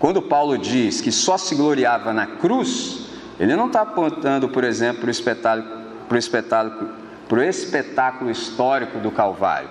[0.00, 3.06] quando Paulo diz que só se gloriava na cruz,
[3.38, 5.68] ele não está apontando, por exemplo, para o espetáculo,
[6.08, 6.99] para o espetáculo,
[7.30, 9.68] para o espetáculo histórico do Calvário.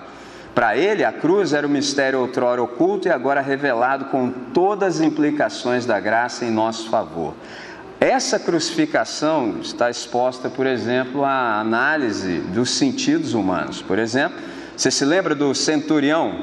[0.54, 5.00] Para ele, a cruz era o mistério outrora oculto e agora revelado com todas as
[5.02, 7.34] implicações da graça em nosso favor.
[8.00, 13.82] Essa crucificação está exposta, por exemplo, à análise dos sentidos humanos.
[13.82, 14.38] Por exemplo,
[14.74, 16.34] você se lembra do centurião,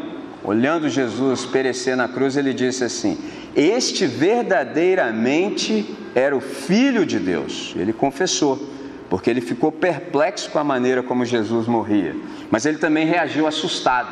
[0.43, 3.17] olhando Jesus perecer na cruz, ele disse assim:
[3.55, 7.73] Este verdadeiramente era o Filho de Deus.
[7.75, 8.76] Ele confessou,
[9.09, 12.15] porque ele ficou perplexo com a maneira como Jesus morria.
[12.51, 14.09] Mas ele também reagiu assustado.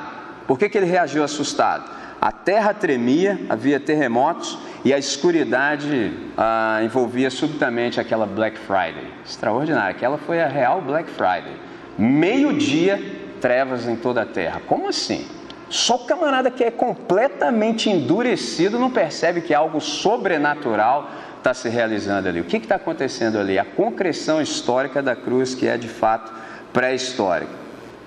[0.48, 1.90] Por que, que ele reagiu assustado?
[2.22, 9.12] A terra tremia, havia terremotos e a escuridade ah, envolvia subitamente aquela Black Friday.
[9.26, 11.54] Extraordinária, aquela foi a real Black Friday.
[11.98, 13.02] Meio-dia,
[13.42, 14.62] trevas em toda a terra.
[14.66, 15.28] Como assim?
[15.70, 21.10] Só o camarada que é completamente endurecido não percebe que algo sobrenatural
[21.46, 22.42] está se realizando ali.
[22.42, 23.60] O que está acontecendo ali?
[23.60, 26.34] A concreção histórica da cruz, que é de fato
[26.74, 27.52] pré-histórica.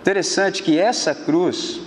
[0.00, 1.80] Interessante que essa cruz,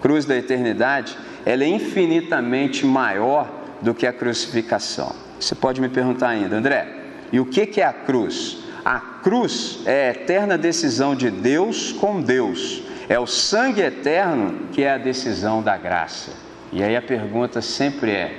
[0.00, 1.14] cruz da eternidade,
[1.44, 3.50] ela é infinitamente maior
[3.82, 5.14] do que a crucificação.
[5.38, 6.88] Você pode me perguntar ainda, André,
[7.30, 8.64] e o que é a cruz?
[8.82, 12.82] A cruz é a eterna decisão de Deus com Deus.
[13.10, 16.30] É o sangue eterno que é a decisão da graça.
[16.72, 18.32] E aí a pergunta sempre é: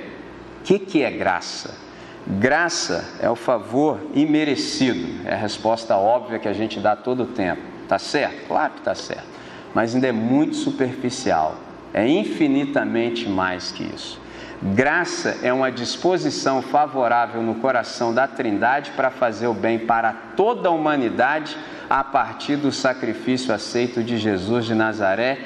[0.60, 1.85] o que, que é graça?
[2.26, 5.26] Graça é o favor imerecido.
[5.26, 7.62] É a resposta óbvia que a gente dá todo o tempo.
[7.88, 8.48] Tá certo?
[8.48, 9.36] Claro que tá certo.
[9.72, 11.56] Mas ainda é muito superficial
[11.96, 14.20] é infinitamente mais que isso.
[14.62, 20.68] Graça é uma disposição favorável no coração da Trindade para fazer o bem para toda
[20.68, 21.56] a humanidade
[21.88, 25.38] a partir do sacrifício aceito de Jesus de Nazaré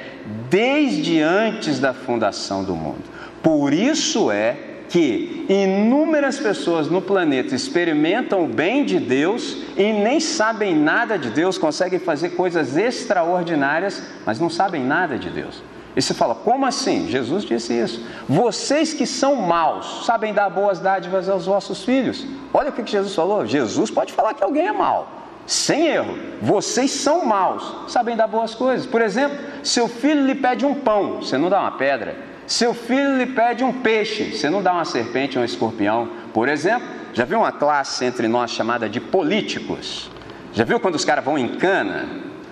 [0.49, 3.03] desde antes da fundação do mundo.
[3.41, 4.57] Por isso é
[4.91, 11.29] que inúmeras pessoas no planeta experimentam o bem de Deus e nem sabem nada de
[11.29, 15.63] Deus, conseguem fazer coisas extraordinárias, mas não sabem nada de Deus.
[15.95, 17.07] E você fala, como assim?
[17.07, 18.05] Jesus disse isso.
[18.27, 22.27] Vocês que são maus, sabem dar boas dádivas aos vossos filhos.
[22.53, 23.45] Olha o que Jesus falou.
[23.45, 25.07] Jesus pode falar que alguém é mau,
[25.45, 26.17] sem erro.
[26.41, 28.85] Vocês são maus, sabem dar boas coisas.
[28.85, 32.30] Por exemplo, seu filho lhe pede um pão, você não dá uma pedra.
[32.47, 36.09] Seu filho lhe pede um peixe, você não dá uma serpente ou um escorpião.
[36.33, 40.09] Por exemplo, já viu uma classe entre nós chamada de políticos?
[40.53, 42.09] Já viu quando os caras vão em cana?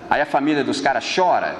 [0.08, 1.54] Aí a família dos caras chora?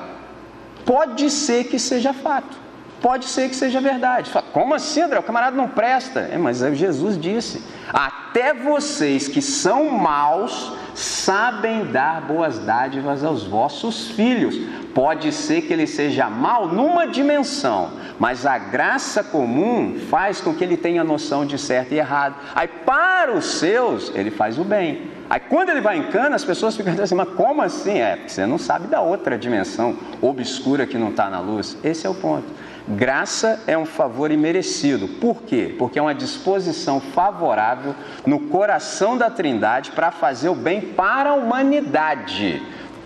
[0.85, 2.57] Pode ser que seja fato,
[3.01, 4.31] pode ser que seja verdade.
[4.53, 5.19] Como assim, André?
[5.19, 6.21] O camarada não presta.
[6.21, 7.62] É, mas Jesus disse:
[7.93, 14.57] até vocês que são maus sabem dar boas dádivas aos vossos filhos.
[14.95, 20.63] Pode ser que ele seja mal numa dimensão, mas a graça comum faz com que
[20.63, 22.35] ele tenha noção de certo e errado.
[22.55, 25.11] Aí, para os seus, ele faz o bem.
[25.31, 28.01] Aí quando ele vai em cana, as pessoas ficam assim, mas como assim?
[28.01, 31.77] É, porque você não sabe da outra dimensão obscura que não está na luz.
[31.85, 32.47] Esse é o ponto.
[32.96, 35.07] Graça é um favor imerecido.
[35.07, 35.74] Por quê?
[35.79, 37.94] Porque é uma disposição favorável
[38.26, 42.61] no coração da Trindade para fazer o bem para a humanidade.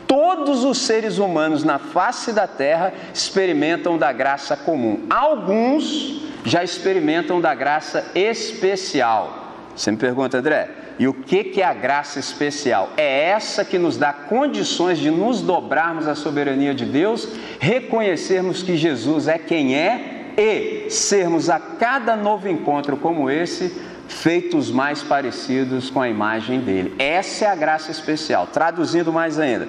[0.06, 5.04] Todos os seres humanos na face da terra experimentam da graça comum.
[5.10, 9.52] Alguns já experimentam da graça especial.
[9.76, 12.90] Você me pergunta, André, e o que, que é a graça especial?
[12.96, 17.28] É essa que nos dá condições de nos dobrarmos à soberania de Deus,
[17.58, 23.72] reconhecermos que Jesus é quem é e sermos a cada novo encontro como esse
[24.08, 26.94] feitos mais parecidos com a imagem dele.
[26.98, 28.46] Essa é a graça especial.
[28.46, 29.68] Traduzindo mais ainda,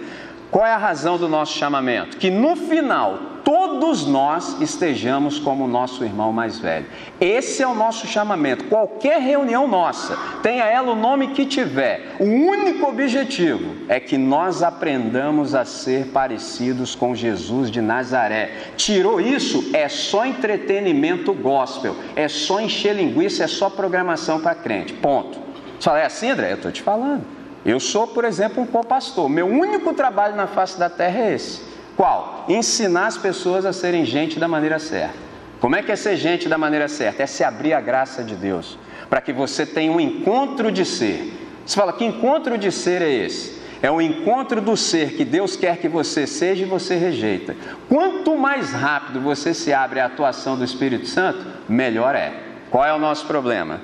[0.52, 2.18] qual é a razão do nosso chamamento?
[2.18, 6.88] Que no final todos nós estejamos como nosso irmão mais velho.
[7.22, 8.66] Esse é o nosso chamamento.
[8.66, 14.64] Qualquer reunião nossa, tenha ela o nome que tiver, o único objetivo é que nós
[14.64, 18.52] aprendamos a ser parecidos com Jesus de Nazaré.
[18.76, 24.94] Tirou isso, é só entretenimento gospel, é só encher linguiça, é só programação para crente.
[24.94, 25.38] Ponto.
[25.80, 26.52] Você fala, é assim, André?
[26.52, 27.24] Eu estou te falando.
[27.64, 29.30] Eu sou, por exemplo, um co-pastor.
[29.30, 31.75] Meu único trabalho na face da terra é esse.
[31.96, 32.46] Qual?
[32.50, 35.16] Ensinar as pessoas a serem gente da maneira certa.
[35.60, 37.24] Como é que é ser gente da maneira certa?
[37.24, 38.78] É se abrir a graça de Deus,
[39.10, 41.34] para que você tenha um encontro de ser.
[41.66, 43.56] Você fala, que encontro de ser é esse?
[43.82, 47.56] É o encontro do ser que Deus quer que você seja e você rejeita.
[47.88, 52.34] Quanto mais rápido você se abre à atuação do Espírito Santo, melhor é.
[52.70, 53.82] Qual é o nosso problema?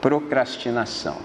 [0.00, 1.16] Procrastinação.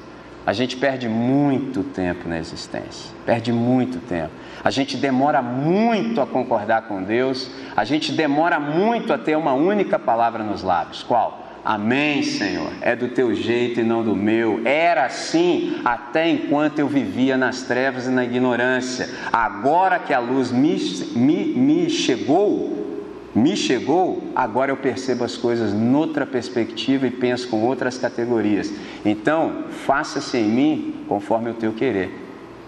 [0.45, 4.31] A gente perde muito tempo na existência, perde muito tempo.
[4.65, 9.54] A gente demora muito a concordar com Deus, a gente demora muito a ter uma
[9.54, 11.04] única palavra nos lábios.
[11.04, 11.45] Qual?
[11.63, 12.71] Amém, Senhor.
[12.82, 14.62] É do teu jeito e não do meu.
[14.65, 19.08] Era assim até enquanto eu vivia nas trevas e na ignorância.
[19.32, 20.75] Agora que a luz me,
[21.15, 27.62] me, me chegou, me chegou, agora eu percebo as coisas noutra perspectiva e penso com
[27.62, 28.73] outras categorias.
[29.06, 32.24] Então, faça-se em mim conforme o teu querer.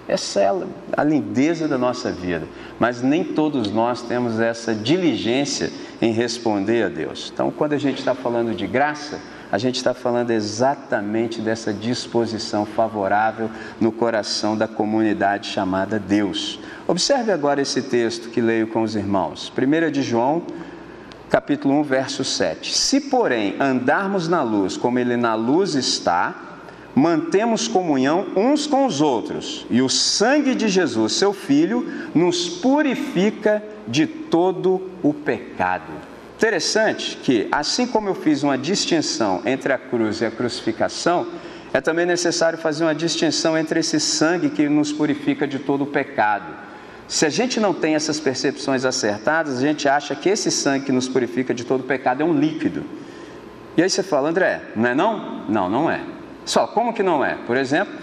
[0.07, 0.53] Essa é
[0.95, 2.47] a lindeza da nossa vida,
[2.79, 5.69] mas nem todos nós temos essa diligência
[6.01, 7.29] em responder a Deus.
[7.33, 9.19] Então, quando a gente está falando de graça,
[9.51, 16.59] a gente está falando exatamente dessa disposição favorável no coração da comunidade chamada Deus.
[16.87, 19.51] Observe agora esse texto que leio com os irmãos.
[19.57, 20.43] 1 de João,
[21.29, 22.73] capítulo 1, verso 7.
[22.73, 26.46] Se, porém, andarmos na luz como ele na luz está,
[26.97, 33.63] mantemos comunhão uns com os outros, e o sangue de Jesus, seu Filho, nos purifica
[33.87, 35.93] de todo o pecado.
[36.35, 41.27] Interessante que, assim como eu fiz uma distinção entre a cruz e a crucificação,
[41.71, 45.87] é também necessário fazer uma distinção entre esse sangue que nos purifica de todo o
[45.87, 46.51] pecado.
[47.07, 50.91] Se a gente não tem essas percepções acertadas, a gente acha que esse sangue que
[50.91, 52.83] nos purifica de todo o pecado é um líquido.
[53.77, 55.45] E aí você fala, André, não é não?
[55.47, 56.16] Não, não é.
[56.47, 57.35] Só, como que não é?
[57.45, 57.93] Por exemplo,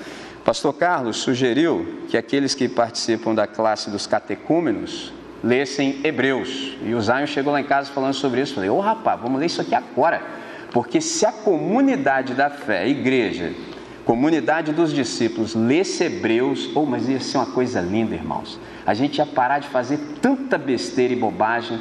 [0.45, 6.77] pastor Carlos sugeriu que aqueles que participam da classe dos catecúmenos lessem Hebreus.
[6.83, 8.55] E o Zion chegou lá em casa falando sobre isso.
[8.55, 10.23] Falei, ô oh, rapaz, vamos ler isso aqui agora.
[10.73, 13.55] Porque se a comunidade da fé, igreja,
[14.05, 18.61] comunidade dos discípulos, lesse Hebreus, oh, mas ia ser uma coisa linda, irmãos.
[18.87, 21.81] A gente ia parar de fazer tanta besteira e bobagem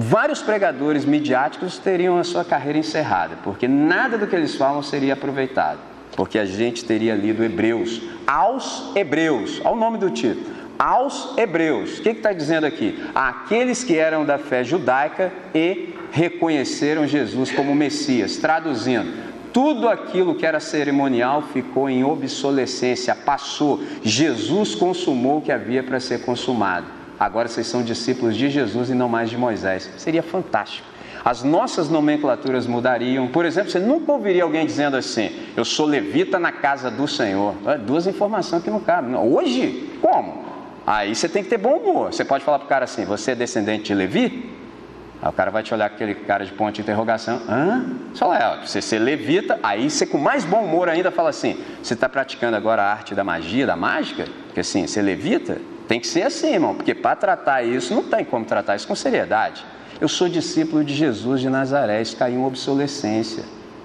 [0.00, 5.14] vários pregadores midiáticos teriam a sua carreira encerrada, porque nada do que eles falam seria
[5.14, 5.80] aproveitado,
[6.14, 10.46] porque a gente teria lido Hebreus, aos Hebreus, ao nome do título,
[10.78, 11.98] aos Hebreus.
[11.98, 12.96] O que está dizendo aqui?
[13.12, 20.46] Aqueles que eram da fé judaica e reconheceram Jesus como Messias, traduzindo, tudo aquilo que
[20.46, 23.82] era cerimonial ficou em obsolescência, passou.
[24.04, 28.94] Jesus consumou o que havia para ser consumado agora vocês são discípulos de Jesus e
[28.94, 29.90] não mais de Moisés.
[29.96, 30.86] Seria fantástico.
[31.24, 33.28] As nossas nomenclaturas mudariam.
[33.28, 37.54] Por exemplo, você nunca ouviria alguém dizendo assim: Eu sou levita na casa do Senhor.
[37.66, 39.14] É duas informações que não cabem.
[39.14, 40.44] Hoje, como?
[40.86, 42.12] Aí você tem que ter bom humor.
[42.12, 44.58] Você pode falar para o cara assim: Você é descendente de Levi?
[45.20, 47.42] Aí o cara vai te olhar com aquele cara de ponto de interrogação.
[47.48, 47.84] Hã?
[48.14, 51.94] Só é, você ser levita, aí você com mais bom humor ainda fala assim: Você
[51.94, 54.26] está praticando agora a arte da magia, da mágica?
[54.46, 55.58] Porque assim, ser levita?
[55.88, 58.94] Tem que ser assim, irmão, porque para tratar isso, não tem como tratar isso com
[58.94, 59.64] seriedade.
[59.98, 63.42] Eu sou discípulo de Jesus de Nazaré, isso caiu em obsolescência.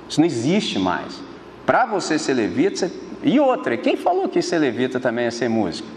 [0.08, 1.22] Isso não existe mais.
[1.66, 2.92] Para você ser levita, você...
[3.24, 5.88] e outra, quem falou que ser levita também é ser músico?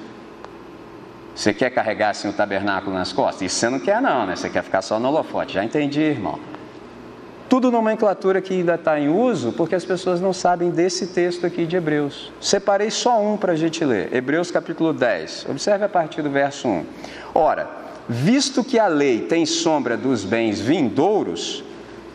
[1.35, 3.42] Você quer carregar assim o tabernáculo nas costas?
[3.42, 4.37] Isso você não quer não, né?
[4.37, 5.53] Você quer ficar só no holofote.
[5.53, 6.38] Já entendi, irmão.
[7.49, 11.65] Tudo nomenclatura que ainda está em uso, porque as pessoas não sabem desse texto aqui
[11.65, 12.33] de Hebreus.
[12.41, 15.47] Separei só um para a gente ler, Hebreus capítulo 10.
[15.49, 16.85] Observe a partir do verso 1.
[17.33, 17.71] Ora,
[18.09, 21.63] visto que a lei tem sombra dos bens vindouros,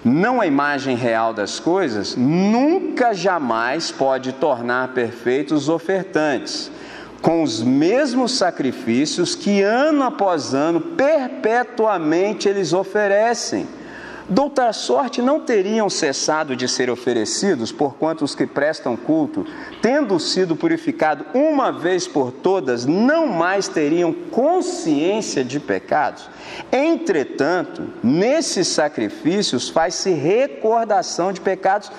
[0.03, 6.69] não a imagem real das coisas, nunca jamais pode tornar perfeitos os ofertantes,
[7.21, 13.65] com os mesmos sacrifícios que ano após ano perpetuamente eles oferecem
[14.31, 19.45] Doutra sorte não teriam cessado de ser oferecidos, porquanto os que prestam culto,
[19.81, 26.29] tendo sido purificado uma vez por todas, não mais teriam consciência de pecados.
[26.71, 31.91] Entretanto, nesses sacrifícios faz-se recordação de pecados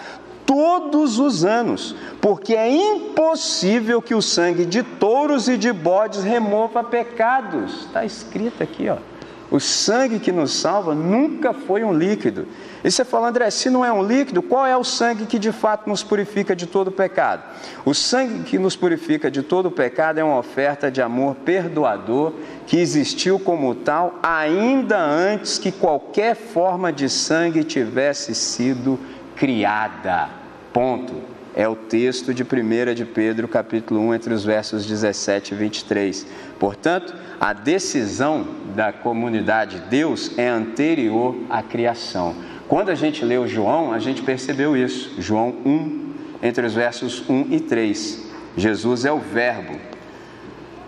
[0.47, 6.83] todos os anos, porque é impossível que o sangue de touros e de bodes remova
[6.83, 7.85] pecados.
[7.85, 9.12] Está escrito aqui, ó.
[9.52, 12.48] O sangue que nos salva nunca foi um líquido.
[12.82, 15.52] E você fala, André, se não é um líquido, qual é o sangue que de
[15.52, 17.42] fato nos purifica de todo pecado?
[17.84, 22.32] O sangue que nos purifica de todo pecado é uma oferta de amor perdoador
[22.66, 28.98] que existiu como tal ainda antes que qualquer forma de sangue tivesse sido
[29.36, 30.30] criada.
[30.72, 35.57] Ponto é o texto de 1 de Pedro, capítulo 1, entre os versos 17 e
[35.57, 36.26] 23.
[36.62, 38.46] Portanto, a decisão
[38.76, 42.36] da comunidade de Deus é anterior à criação.
[42.68, 45.12] Quando a gente leu João, a gente percebeu isso.
[45.20, 48.30] João 1, entre os versos 1 e 3.
[48.56, 49.76] Jesus é o Verbo.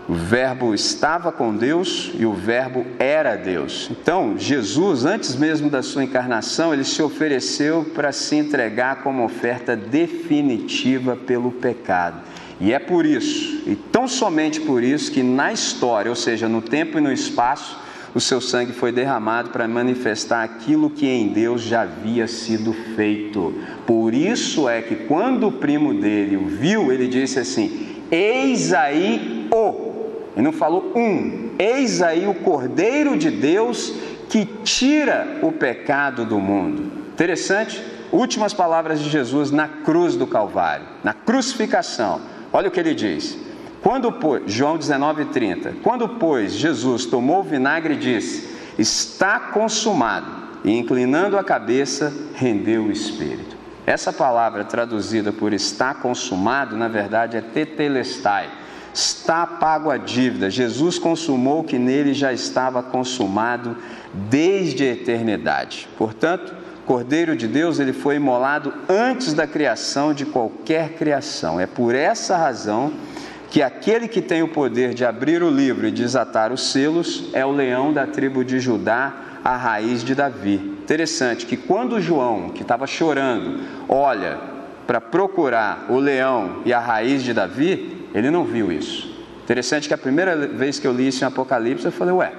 [0.07, 3.89] O Verbo estava com Deus e o Verbo era Deus.
[3.91, 9.75] Então, Jesus, antes mesmo da sua encarnação, ele se ofereceu para se entregar como oferta
[9.75, 12.21] definitiva pelo pecado.
[12.59, 16.61] E é por isso, e tão somente por isso, que na história, ou seja, no
[16.61, 17.77] tempo e no espaço,
[18.13, 23.53] o seu sangue foi derramado para manifestar aquilo que em Deus já havia sido feito.
[23.85, 29.49] Por isso é que quando o primo dele o viu, ele disse assim: Eis aí
[29.51, 29.85] o
[30.35, 31.51] e não falou um.
[31.57, 33.93] Eis aí o Cordeiro de Deus
[34.29, 36.91] que tira o pecado do mundo.
[37.13, 37.81] Interessante?
[38.11, 42.21] Últimas palavras de Jesus na cruz do Calvário, na crucificação.
[42.55, 43.37] Olha o que ele diz.
[43.83, 48.47] Quando, pois, João 19,30, quando, pois, Jesus tomou o vinagre e disse:
[48.79, 50.27] Está consumado,
[50.63, 53.57] e inclinando a cabeça, rendeu o espírito.
[53.85, 58.49] Essa palavra traduzida por está consumado, na verdade é tetelestai,
[58.93, 60.49] Está pago a dívida.
[60.49, 63.75] Jesus consumou o que nele já estava consumado
[64.13, 65.89] desde a eternidade.
[65.97, 66.55] Portanto,
[66.85, 71.59] Cordeiro de Deus, ele foi imolado antes da criação de qualquer criação.
[71.59, 72.93] É por essa razão
[73.49, 77.45] que aquele que tem o poder de abrir o livro e desatar os selos é
[77.45, 79.13] o leão da tribo de Judá,
[79.43, 80.55] a raiz de Davi.
[80.55, 84.37] Interessante que quando João, que estava chorando, olha
[84.85, 89.15] para procurar o leão e a raiz de Davi, ele não viu isso.
[89.43, 92.31] Interessante que a primeira vez que eu li isso em Apocalipse, eu falei, ué,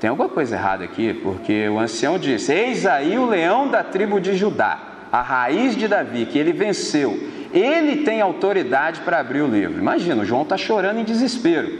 [0.00, 4.20] tem alguma coisa errada aqui, porque o ancião disse: Eis aí o leão da tribo
[4.20, 4.78] de Judá,
[5.10, 7.18] a raiz de Davi, que ele venceu.
[7.52, 9.78] Ele tem autoridade para abrir o livro.
[9.78, 11.72] Imagina, o João está chorando em desespero.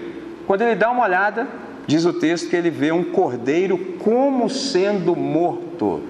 [0.47, 1.47] Quando ele dá uma olhada,
[1.87, 6.03] diz o texto que ele vê um cordeiro como sendo morto.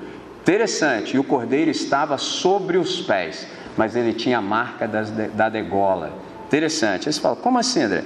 [0.43, 5.49] Interessante, e o cordeiro estava sobre os pés, mas ele tinha a marca das, da
[5.49, 6.13] degola.
[6.47, 7.09] Interessante.
[7.09, 8.05] Aí você fala, como assim, André?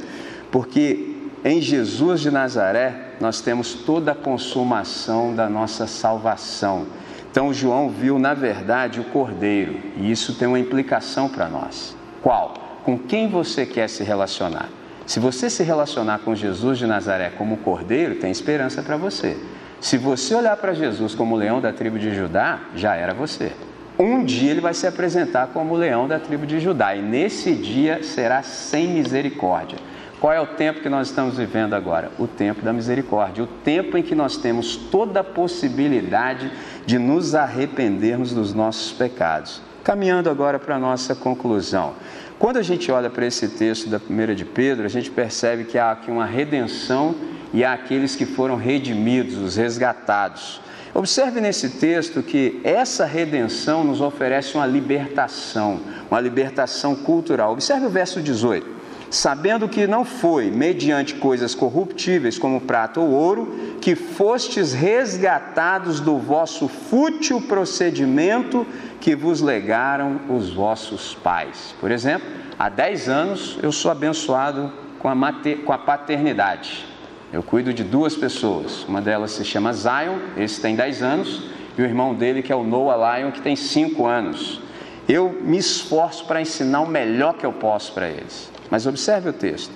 [0.51, 6.87] Porque em Jesus de Nazaré nós temos toda a consumação da nossa salvação.
[7.31, 11.95] Então João viu, na verdade, o Cordeiro, e isso tem uma implicação para nós.
[12.23, 12.55] Qual?
[12.83, 14.69] Com quem você quer se relacionar?
[15.07, 19.37] Se você se relacionar com Jesus de Nazaré como Cordeiro, tem esperança para você.
[19.81, 23.53] Se você olhar para Jesus como leão da tribo de Judá, já era você.
[23.99, 28.03] Um dia ele vai se apresentar como leão da tribo de Judá, e nesse dia
[28.03, 29.79] será sem misericórdia.
[30.21, 32.11] Qual é o tempo que nós estamos vivendo agora?
[32.19, 36.53] O tempo da misericórdia, o tempo em que nós temos toda a possibilidade
[36.85, 39.63] de nos arrependermos dos nossos pecados.
[39.83, 41.95] Caminhando agora para a nossa conclusão.
[42.39, 45.79] Quando a gente olha para esse texto da primeira de Pedro, a gente percebe que
[45.79, 47.15] há aqui uma redenção
[47.51, 50.61] e há aqueles que foram redimidos, os resgatados.
[50.93, 57.53] Observe nesse texto que essa redenção nos oferece uma libertação, uma libertação cultural.
[57.53, 58.80] Observe o verso 18.
[59.11, 66.17] Sabendo que não foi mediante coisas corruptíveis como prata ou ouro, que fostes resgatados do
[66.17, 68.65] vosso fútil procedimento
[69.01, 71.75] que vos legaram os vossos pais.
[71.81, 76.87] Por exemplo, há 10 anos eu sou abençoado com a, mater, com a paternidade.
[77.33, 78.85] Eu cuido de duas pessoas.
[78.85, 82.57] Uma delas se chama Zion, esse tem 10 anos, e o irmão dele, que é
[82.57, 84.61] o Noah Lion, que tem 5 anos.
[85.09, 88.51] Eu me esforço para ensinar o melhor que eu posso para eles.
[88.71, 89.73] Mas observe o texto.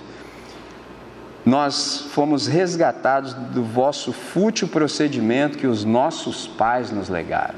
[1.45, 7.55] Nós fomos resgatados do vosso fútil procedimento que os nossos pais nos legaram.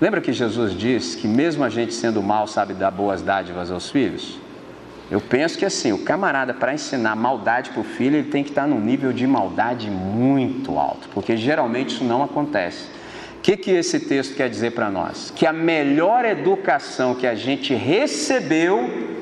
[0.00, 3.90] Lembra que Jesus disse que, mesmo a gente sendo mal, sabe dar boas dádivas aos
[3.90, 4.38] filhos?
[5.10, 8.50] Eu penso que assim, o camarada para ensinar maldade para o filho, ele tem que
[8.50, 12.86] estar num nível de maldade muito alto, porque geralmente isso não acontece.
[13.38, 15.30] O que, que esse texto quer dizer para nós?
[15.34, 19.13] Que a melhor educação que a gente recebeu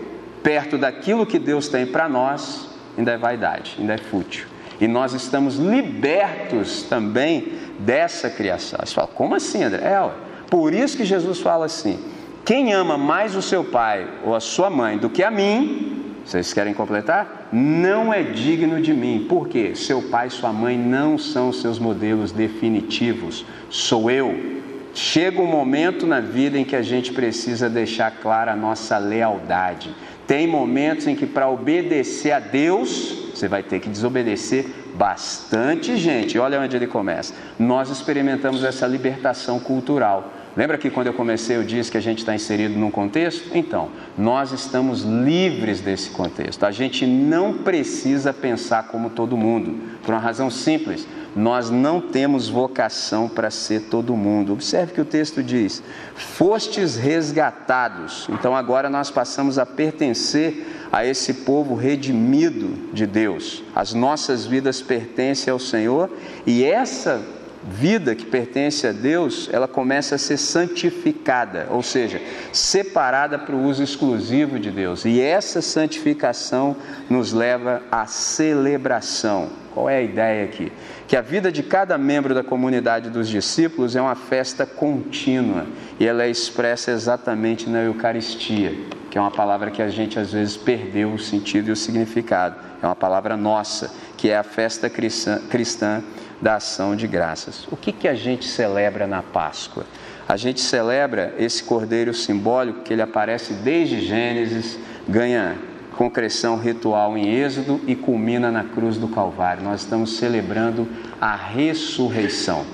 [0.42, 4.46] perto daquilo que Deus tem para nós ainda é vaidade, ainda é fútil.
[4.80, 8.80] E nós estamos libertos também dessa criação.
[8.84, 9.82] Você fala, como assim, André?
[9.84, 10.10] É, ué.
[10.50, 11.98] por isso que Jesus fala assim:
[12.44, 16.52] quem ama mais o seu pai ou a sua mãe do que a mim, vocês
[16.52, 17.48] querem completar?
[17.52, 19.26] Não é digno de mim.
[19.28, 19.74] Por quê?
[19.74, 23.44] Seu pai e sua mãe não são seus modelos definitivos.
[23.70, 24.62] Sou eu.
[24.94, 29.94] Chega um momento na vida em que a gente precisa deixar clara a nossa lealdade.
[30.32, 34.64] Tem momentos em que, para obedecer a Deus, você vai ter que desobedecer
[34.94, 36.38] bastante gente.
[36.38, 37.34] Olha onde ele começa.
[37.58, 40.32] Nós experimentamos essa libertação cultural.
[40.56, 43.50] Lembra que quando eu comecei eu disse que a gente está inserido num contexto?
[43.54, 46.64] Então, nós estamos livres desse contexto.
[46.64, 51.06] A gente não precisa pensar como todo mundo, por uma razão simples.
[51.34, 54.52] Nós não temos vocação para ser todo mundo.
[54.52, 55.82] Observe que o texto diz:
[56.14, 58.28] Fostes resgatados.
[58.30, 63.62] Então agora nós passamos a pertencer a esse povo redimido de Deus.
[63.74, 66.10] As nossas vidas pertencem ao Senhor
[66.46, 67.22] e essa
[67.64, 72.20] vida que pertence a Deus, ela começa a ser santificada, ou seja,
[72.52, 75.04] separada para o uso exclusivo de Deus.
[75.04, 76.76] E essa santificação
[77.08, 79.48] nos leva à celebração.
[79.72, 80.70] Qual é a ideia aqui?
[81.08, 85.66] Que a vida de cada membro da comunidade dos discípulos é uma festa contínua
[85.98, 88.74] e ela é expressa exatamente na Eucaristia,
[89.10, 92.56] que é uma palavra que a gente às vezes perdeu o sentido e o significado.
[92.82, 96.02] É uma palavra nossa, que é a festa cristã, cristã
[96.42, 97.66] da ação de graças.
[97.70, 99.84] O que, que a gente celebra na Páscoa?
[100.28, 104.76] A gente celebra esse cordeiro simbólico que ele aparece desde Gênesis,
[105.08, 105.56] ganha
[105.96, 109.62] concreção ritual em Êxodo e culmina na cruz do Calvário.
[109.62, 110.88] Nós estamos celebrando
[111.20, 112.64] a ressurreição.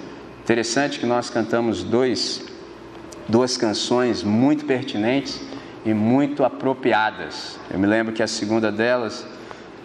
[0.43, 2.43] Interessante que nós cantamos dois,
[3.29, 5.43] duas canções muito pertinentes
[5.85, 7.59] e muito apropriadas.
[7.71, 9.27] Eu me lembro que a segunda delas,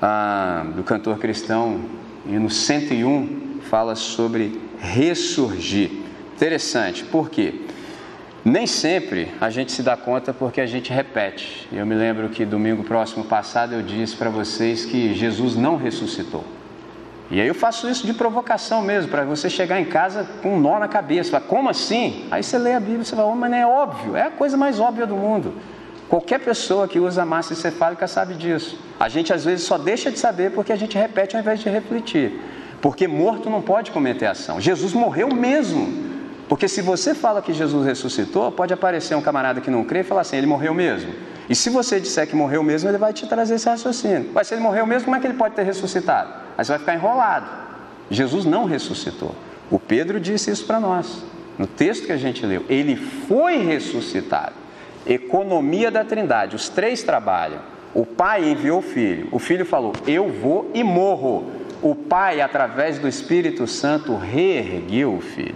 [0.01, 1.81] a, do cantor cristão,
[2.25, 3.42] no 101,
[3.73, 5.89] fala sobre ressurgir.
[6.35, 7.55] Interessante, por quê?
[8.45, 11.67] Nem sempre a gente se dá conta porque a gente repete.
[11.71, 16.43] Eu me lembro que domingo próximo passado eu disse para vocês que Jesus não ressuscitou.
[17.31, 20.59] E aí eu faço isso de provocação mesmo, para você chegar em casa com um
[20.59, 21.31] nó na cabeça.
[21.31, 22.27] Fala, como assim?
[22.29, 24.29] Aí você lê a Bíblia e você fala, oh, mas não é óbvio, é a
[24.29, 25.51] coisa mais óbvia do mundo.
[26.07, 28.77] Qualquer pessoa que usa massa encefálica sabe disso.
[28.99, 31.69] A gente às vezes só deixa de saber porque a gente repete ao invés de
[31.69, 32.39] refletir.
[32.83, 34.59] Porque morto não pode cometer ação.
[34.59, 36.11] Jesus morreu mesmo.
[36.49, 40.03] Porque se você fala que Jesus ressuscitou, pode aparecer um camarada que não crê e
[40.03, 41.13] falar assim: ele morreu mesmo.
[41.49, 44.29] E se você disser que morreu mesmo, ele vai te trazer esse raciocínio.
[44.33, 46.33] Mas se ele morreu mesmo, como é que ele pode ter ressuscitado?
[46.57, 47.47] Aí você vai ficar enrolado.
[48.11, 49.33] Jesus não ressuscitou.
[49.71, 51.23] O Pedro disse isso para nós,
[51.57, 52.65] no texto que a gente leu.
[52.67, 54.55] Ele foi ressuscitado.
[55.07, 56.57] Economia da Trindade.
[56.57, 57.59] Os três trabalham.
[57.93, 59.29] O Pai enviou o Filho.
[59.31, 65.21] O Filho falou: Eu vou e morro o Pai, através do Espírito Santo, reergueu o
[65.21, 65.55] Filho.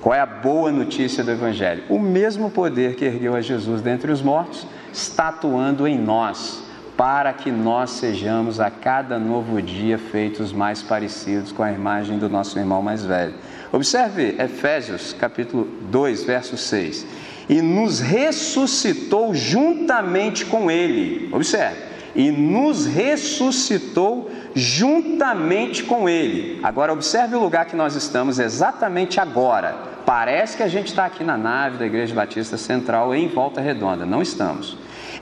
[0.00, 1.84] Qual é a boa notícia do Evangelho?
[1.88, 6.64] O mesmo poder que ergueu a Jesus dentre os mortos está atuando em nós,
[6.96, 12.28] para que nós sejamos a cada novo dia feitos mais parecidos com a imagem do
[12.28, 13.34] nosso irmão mais velho.
[13.70, 17.06] Observe Efésios capítulo 2, verso 6.
[17.48, 21.28] E nos ressuscitou juntamente com Ele.
[21.32, 26.60] Observe e nos ressuscitou juntamente com Ele.
[26.62, 29.74] Agora, observe o lugar que nós estamos exatamente agora.
[30.04, 34.04] Parece que a gente está aqui na nave da Igreja Batista Central em Volta Redonda.
[34.04, 34.76] Não estamos.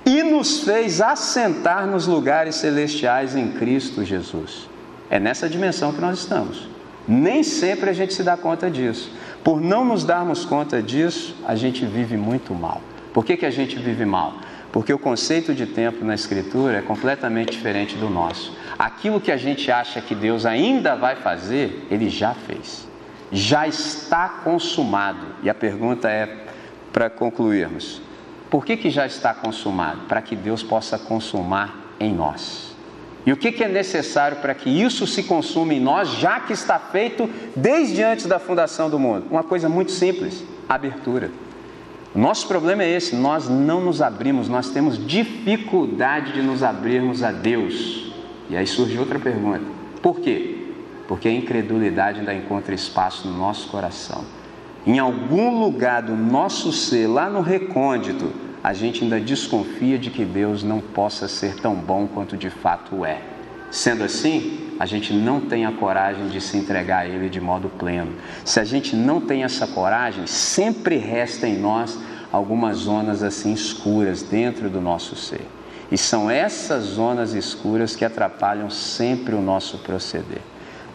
[0.04, 4.68] E nos fez assentar nos lugares celestiais em Cristo Jesus.
[5.10, 6.68] É nessa dimensão que nós estamos.
[7.06, 9.12] Nem sempre a gente se dá conta disso.
[9.44, 12.80] Por não nos darmos conta disso, a gente vive muito mal.
[13.12, 14.34] Por que, que a gente vive mal?
[14.72, 18.56] Porque o conceito de tempo na Escritura é completamente diferente do nosso.
[18.78, 22.88] Aquilo que a gente acha que Deus ainda vai fazer, Ele já fez.
[23.32, 25.26] Já está consumado.
[25.42, 26.44] E a pergunta é,
[26.92, 28.00] para concluirmos:
[28.48, 30.02] por que, que já está consumado?
[30.08, 32.70] Para que Deus possa consumar em nós.
[33.26, 36.52] E o que, que é necessário para que isso se consuma em nós, já que
[36.52, 39.26] está feito desde antes da fundação do mundo?
[39.30, 41.30] Uma coisa muito simples: abertura.
[42.14, 47.30] Nosso problema é esse: nós não nos abrimos, nós temos dificuldade de nos abrirmos a
[47.30, 48.12] Deus.
[48.48, 49.62] E aí surge outra pergunta:
[50.02, 50.66] por quê?
[51.06, 54.24] Porque a incredulidade ainda encontra espaço no nosso coração.
[54.86, 58.32] Em algum lugar do nosso ser, lá no recôndito,
[58.62, 63.04] a gente ainda desconfia de que Deus não possa ser tão bom quanto de fato
[63.04, 63.20] é.
[63.70, 67.68] Sendo assim, a gente não tem a coragem de se entregar a Ele de modo
[67.68, 68.14] pleno.
[68.46, 71.98] Se a gente não tem essa coragem, sempre resta em nós
[72.32, 75.46] algumas zonas assim escuras dentro do nosso ser.
[75.92, 80.40] E são essas zonas escuras que atrapalham sempre o nosso proceder.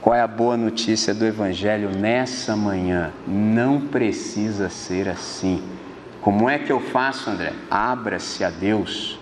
[0.01, 3.13] Qual é a boa notícia do Evangelho nessa manhã?
[3.27, 5.61] Não precisa ser assim.
[6.21, 7.53] Como é que eu faço, André?
[7.69, 9.19] Abra-se a Deus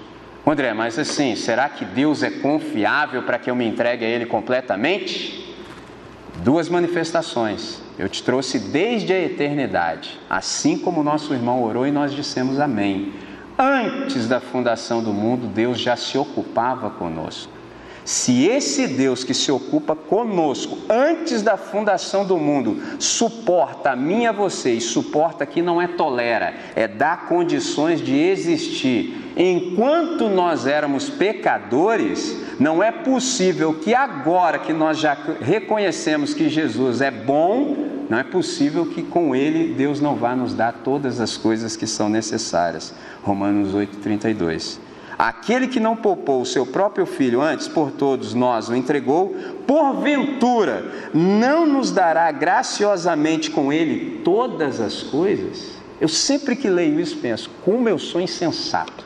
[0.52, 4.26] André, mas assim, será que Deus é confiável para que eu me entregue a Ele
[4.26, 5.56] completamente?
[6.44, 7.82] Duas manifestações.
[7.98, 13.14] Eu te trouxe desde a eternidade, assim como nosso irmão orou e nós dissemos amém.
[13.58, 17.63] Antes da fundação do mundo, Deus já se ocupava conosco.
[18.06, 24.24] Se esse Deus que se ocupa conosco antes da fundação do mundo suporta a mim
[24.24, 30.30] e a você, e suporta que não é tolera, é dar condições de existir enquanto
[30.30, 37.10] nós éramos pecadores, Não é possível que agora que nós já reconhecemos que Jesus é
[37.10, 37.76] bom,
[38.08, 41.88] não é possível que com ele Deus não vá nos dar todas as coisas que
[41.88, 42.94] são necessárias.
[43.24, 44.80] Romanos 8:32.
[45.24, 49.34] Aquele que não poupou o seu próprio filho antes por todos nós o entregou,
[49.66, 55.78] porventura não nos dará graciosamente com ele todas as coisas?
[56.02, 59.06] Eu sempre que leio isso penso, como eu sou insensato.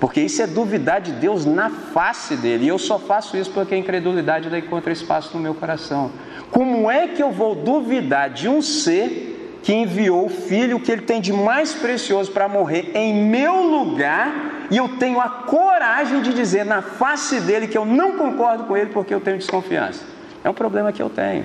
[0.00, 2.64] Porque isso é duvidar de Deus na face dele.
[2.64, 6.10] E eu só faço isso porque a incredulidade ainda encontra espaço no meu coração.
[6.50, 11.02] Como é que eu vou duvidar de um ser que enviou o filho que ele
[11.02, 16.32] tem de mais precioso para morrer em meu lugar e eu tenho a coragem de
[16.32, 20.04] dizer na face dele que eu não concordo com ele porque eu tenho desconfiança?
[20.42, 21.44] É um problema que eu tenho.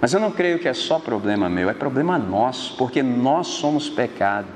[0.00, 3.88] Mas eu não creio que é só problema meu, é problema nosso, porque nós somos
[3.88, 4.46] pecado.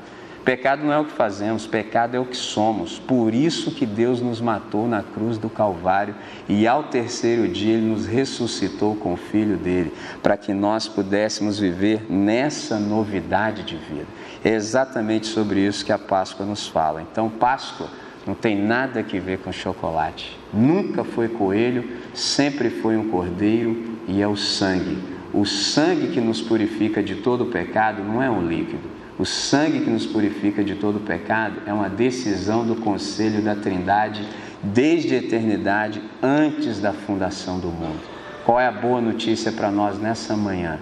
[0.44, 2.98] Pecado não é o que fazemos, pecado é o que somos.
[2.98, 6.14] Por isso que Deus nos matou na cruz do Calvário
[6.46, 9.92] e ao terceiro dia ele nos ressuscitou com o filho dele,
[10.22, 14.06] para que nós pudéssemos viver nessa novidade de vida.
[14.44, 17.02] É exatamente sobre isso que a Páscoa nos fala.
[17.02, 17.88] Então, Páscoa
[18.26, 20.38] não tem nada a ver com chocolate.
[20.52, 25.02] Nunca foi coelho, sempre foi um cordeiro e é o sangue.
[25.32, 29.90] O sangue que nos purifica de todo pecado não é um líquido o sangue que
[29.90, 34.26] nos purifica de todo pecado é uma decisão do conselho da Trindade
[34.60, 38.00] desde a eternidade, antes da fundação do mundo.
[38.44, 40.80] Qual é a boa notícia para nós nessa manhã?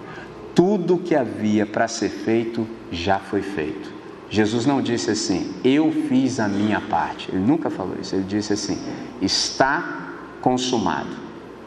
[0.55, 3.91] Tudo que havia para ser feito já foi feito.
[4.29, 7.29] Jesus não disse assim, eu fiz a minha parte.
[7.31, 8.15] Ele nunca falou isso.
[8.15, 8.79] Ele disse assim,
[9.21, 11.15] está consumado.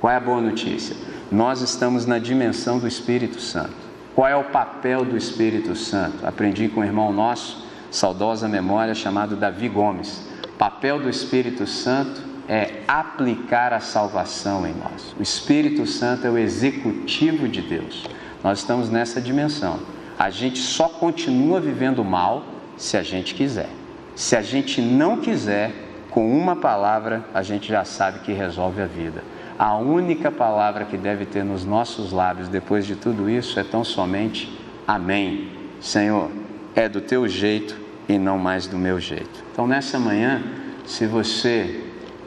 [0.00, 0.96] Qual é a boa notícia?
[1.30, 3.74] Nós estamos na dimensão do Espírito Santo.
[4.14, 6.26] Qual é o papel do Espírito Santo?
[6.26, 10.22] Aprendi com um irmão nosso, saudosa memória, chamado Davi Gomes.
[10.58, 15.14] Papel do Espírito Santo é aplicar a salvação em nós.
[15.18, 18.04] O Espírito Santo é o executivo de Deus.
[18.42, 19.78] Nós estamos nessa dimensão.
[20.18, 22.44] A gente só continua vivendo mal
[22.76, 23.68] se a gente quiser.
[24.14, 25.72] Se a gente não quiser,
[26.10, 29.22] com uma palavra, a gente já sabe que resolve a vida
[29.58, 33.82] a única palavra que deve ter nos nossos lábios depois de tudo isso é tão
[33.82, 34.52] somente
[34.86, 35.48] Amém.
[35.80, 36.30] Senhor,
[36.74, 37.76] é do teu jeito
[38.08, 39.44] e não mais do meu jeito.
[39.52, 40.42] Então, nessa manhã,
[40.86, 41.82] se você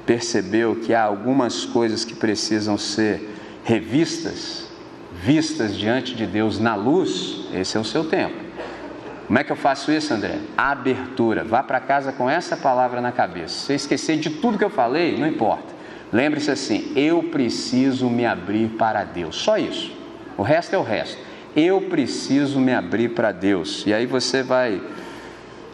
[0.06, 3.34] percebeu que há algumas coisas que precisam ser
[3.64, 4.69] revistas,
[5.24, 8.36] vistas diante de Deus na luz, esse é o seu tempo.
[9.28, 10.40] Como é que eu faço isso, André?
[10.58, 11.44] Abertura.
[11.44, 13.66] Vá para casa com essa palavra na cabeça.
[13.66, 15.76] Se esquecer de tudo que eu falei, não importa.
[16.12, 19.36] Lembre-se assim: eu preciso me abrir para Deus.
[19.36, 19.96] Só isso.
[20.36, 21.22] O resto é o resto.
[21.56, 23.84] Eu preciso me abrir para Deus.
[23.86, 24.82] E aí você vai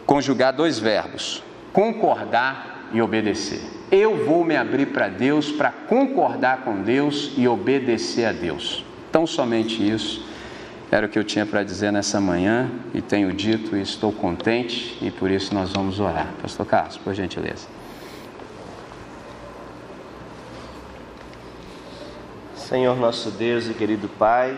[0.04, 1.42] conjugar dois verbos:
[1.72, 3.60] concordar e obedecer.
[3.90, 8.85] Eu vou me abrir para Deus para concordar com Deus e obedecer a Deus.
[9.16, 10.22] Tão somente isso
[10.90, 14.98] era o que eu tinha para dizer nessa manhã e tenho dito e estou contente
[15.00, 16.28] e por isso nós vamos orar.
[16.42, 17.66] Pastor Carlos, por gentileza.
[22.54, 24.54] Senhor nosso Deus e querido Pai,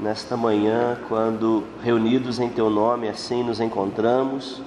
[0.00, 4.62] nesta manhã, quando reunidos em Teu nome assim nos encontramos,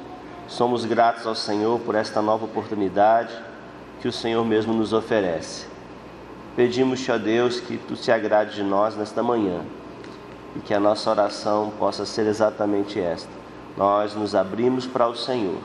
[0.49, 3.33] somos gratos ao Senhor por esta nova oportunidade
[4.01, 5.71] que o Senhor mesmo nos oferece.
[6.55, 9.61] Pedimos-te, ó Deus, que Tu se agrade de nós nesta manhã
[10.55, 13.29] e que a nossa oração possa ser exatamente esta.
[13.75, 15.59] Nós nos abrimos para o Senhor,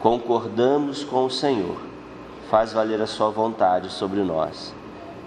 [0.00, 1.76] concordamos com o Senhor,
[2.50, 4.76] faz valer a Sua vontade sobre nós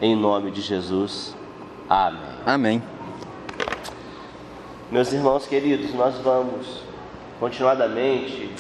[0.02, 1.36] em nome de Jesus.
[1.88, 2.20] Amém.
[2.46, 2.84] Amém.
[4.90, 6.82] Meus irmãos queridos, nós vamos
[7.40, 8.52] continuadamente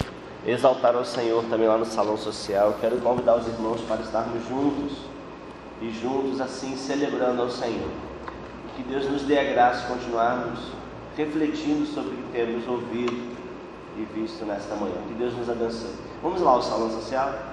[0.45, 2.77] exaltar ao Senhor também lá no salão social.
[2.79, 5.10] Quero convidar os irmãos para estarmos juntos
[5.81, 7.89] e juntos assim celebrando ao Senhor.
[8.75, 10.59] Que Deus nos dê a graça de continuarmos
[11.17, 13.31] refletindo sobre o que temos ouvido
[13.97, 14.95] e visto nesta manhã.
[15.07, 15.91] Que Deus nos abençoe.
[16.21, 17.50] Vamos lá ao salão social?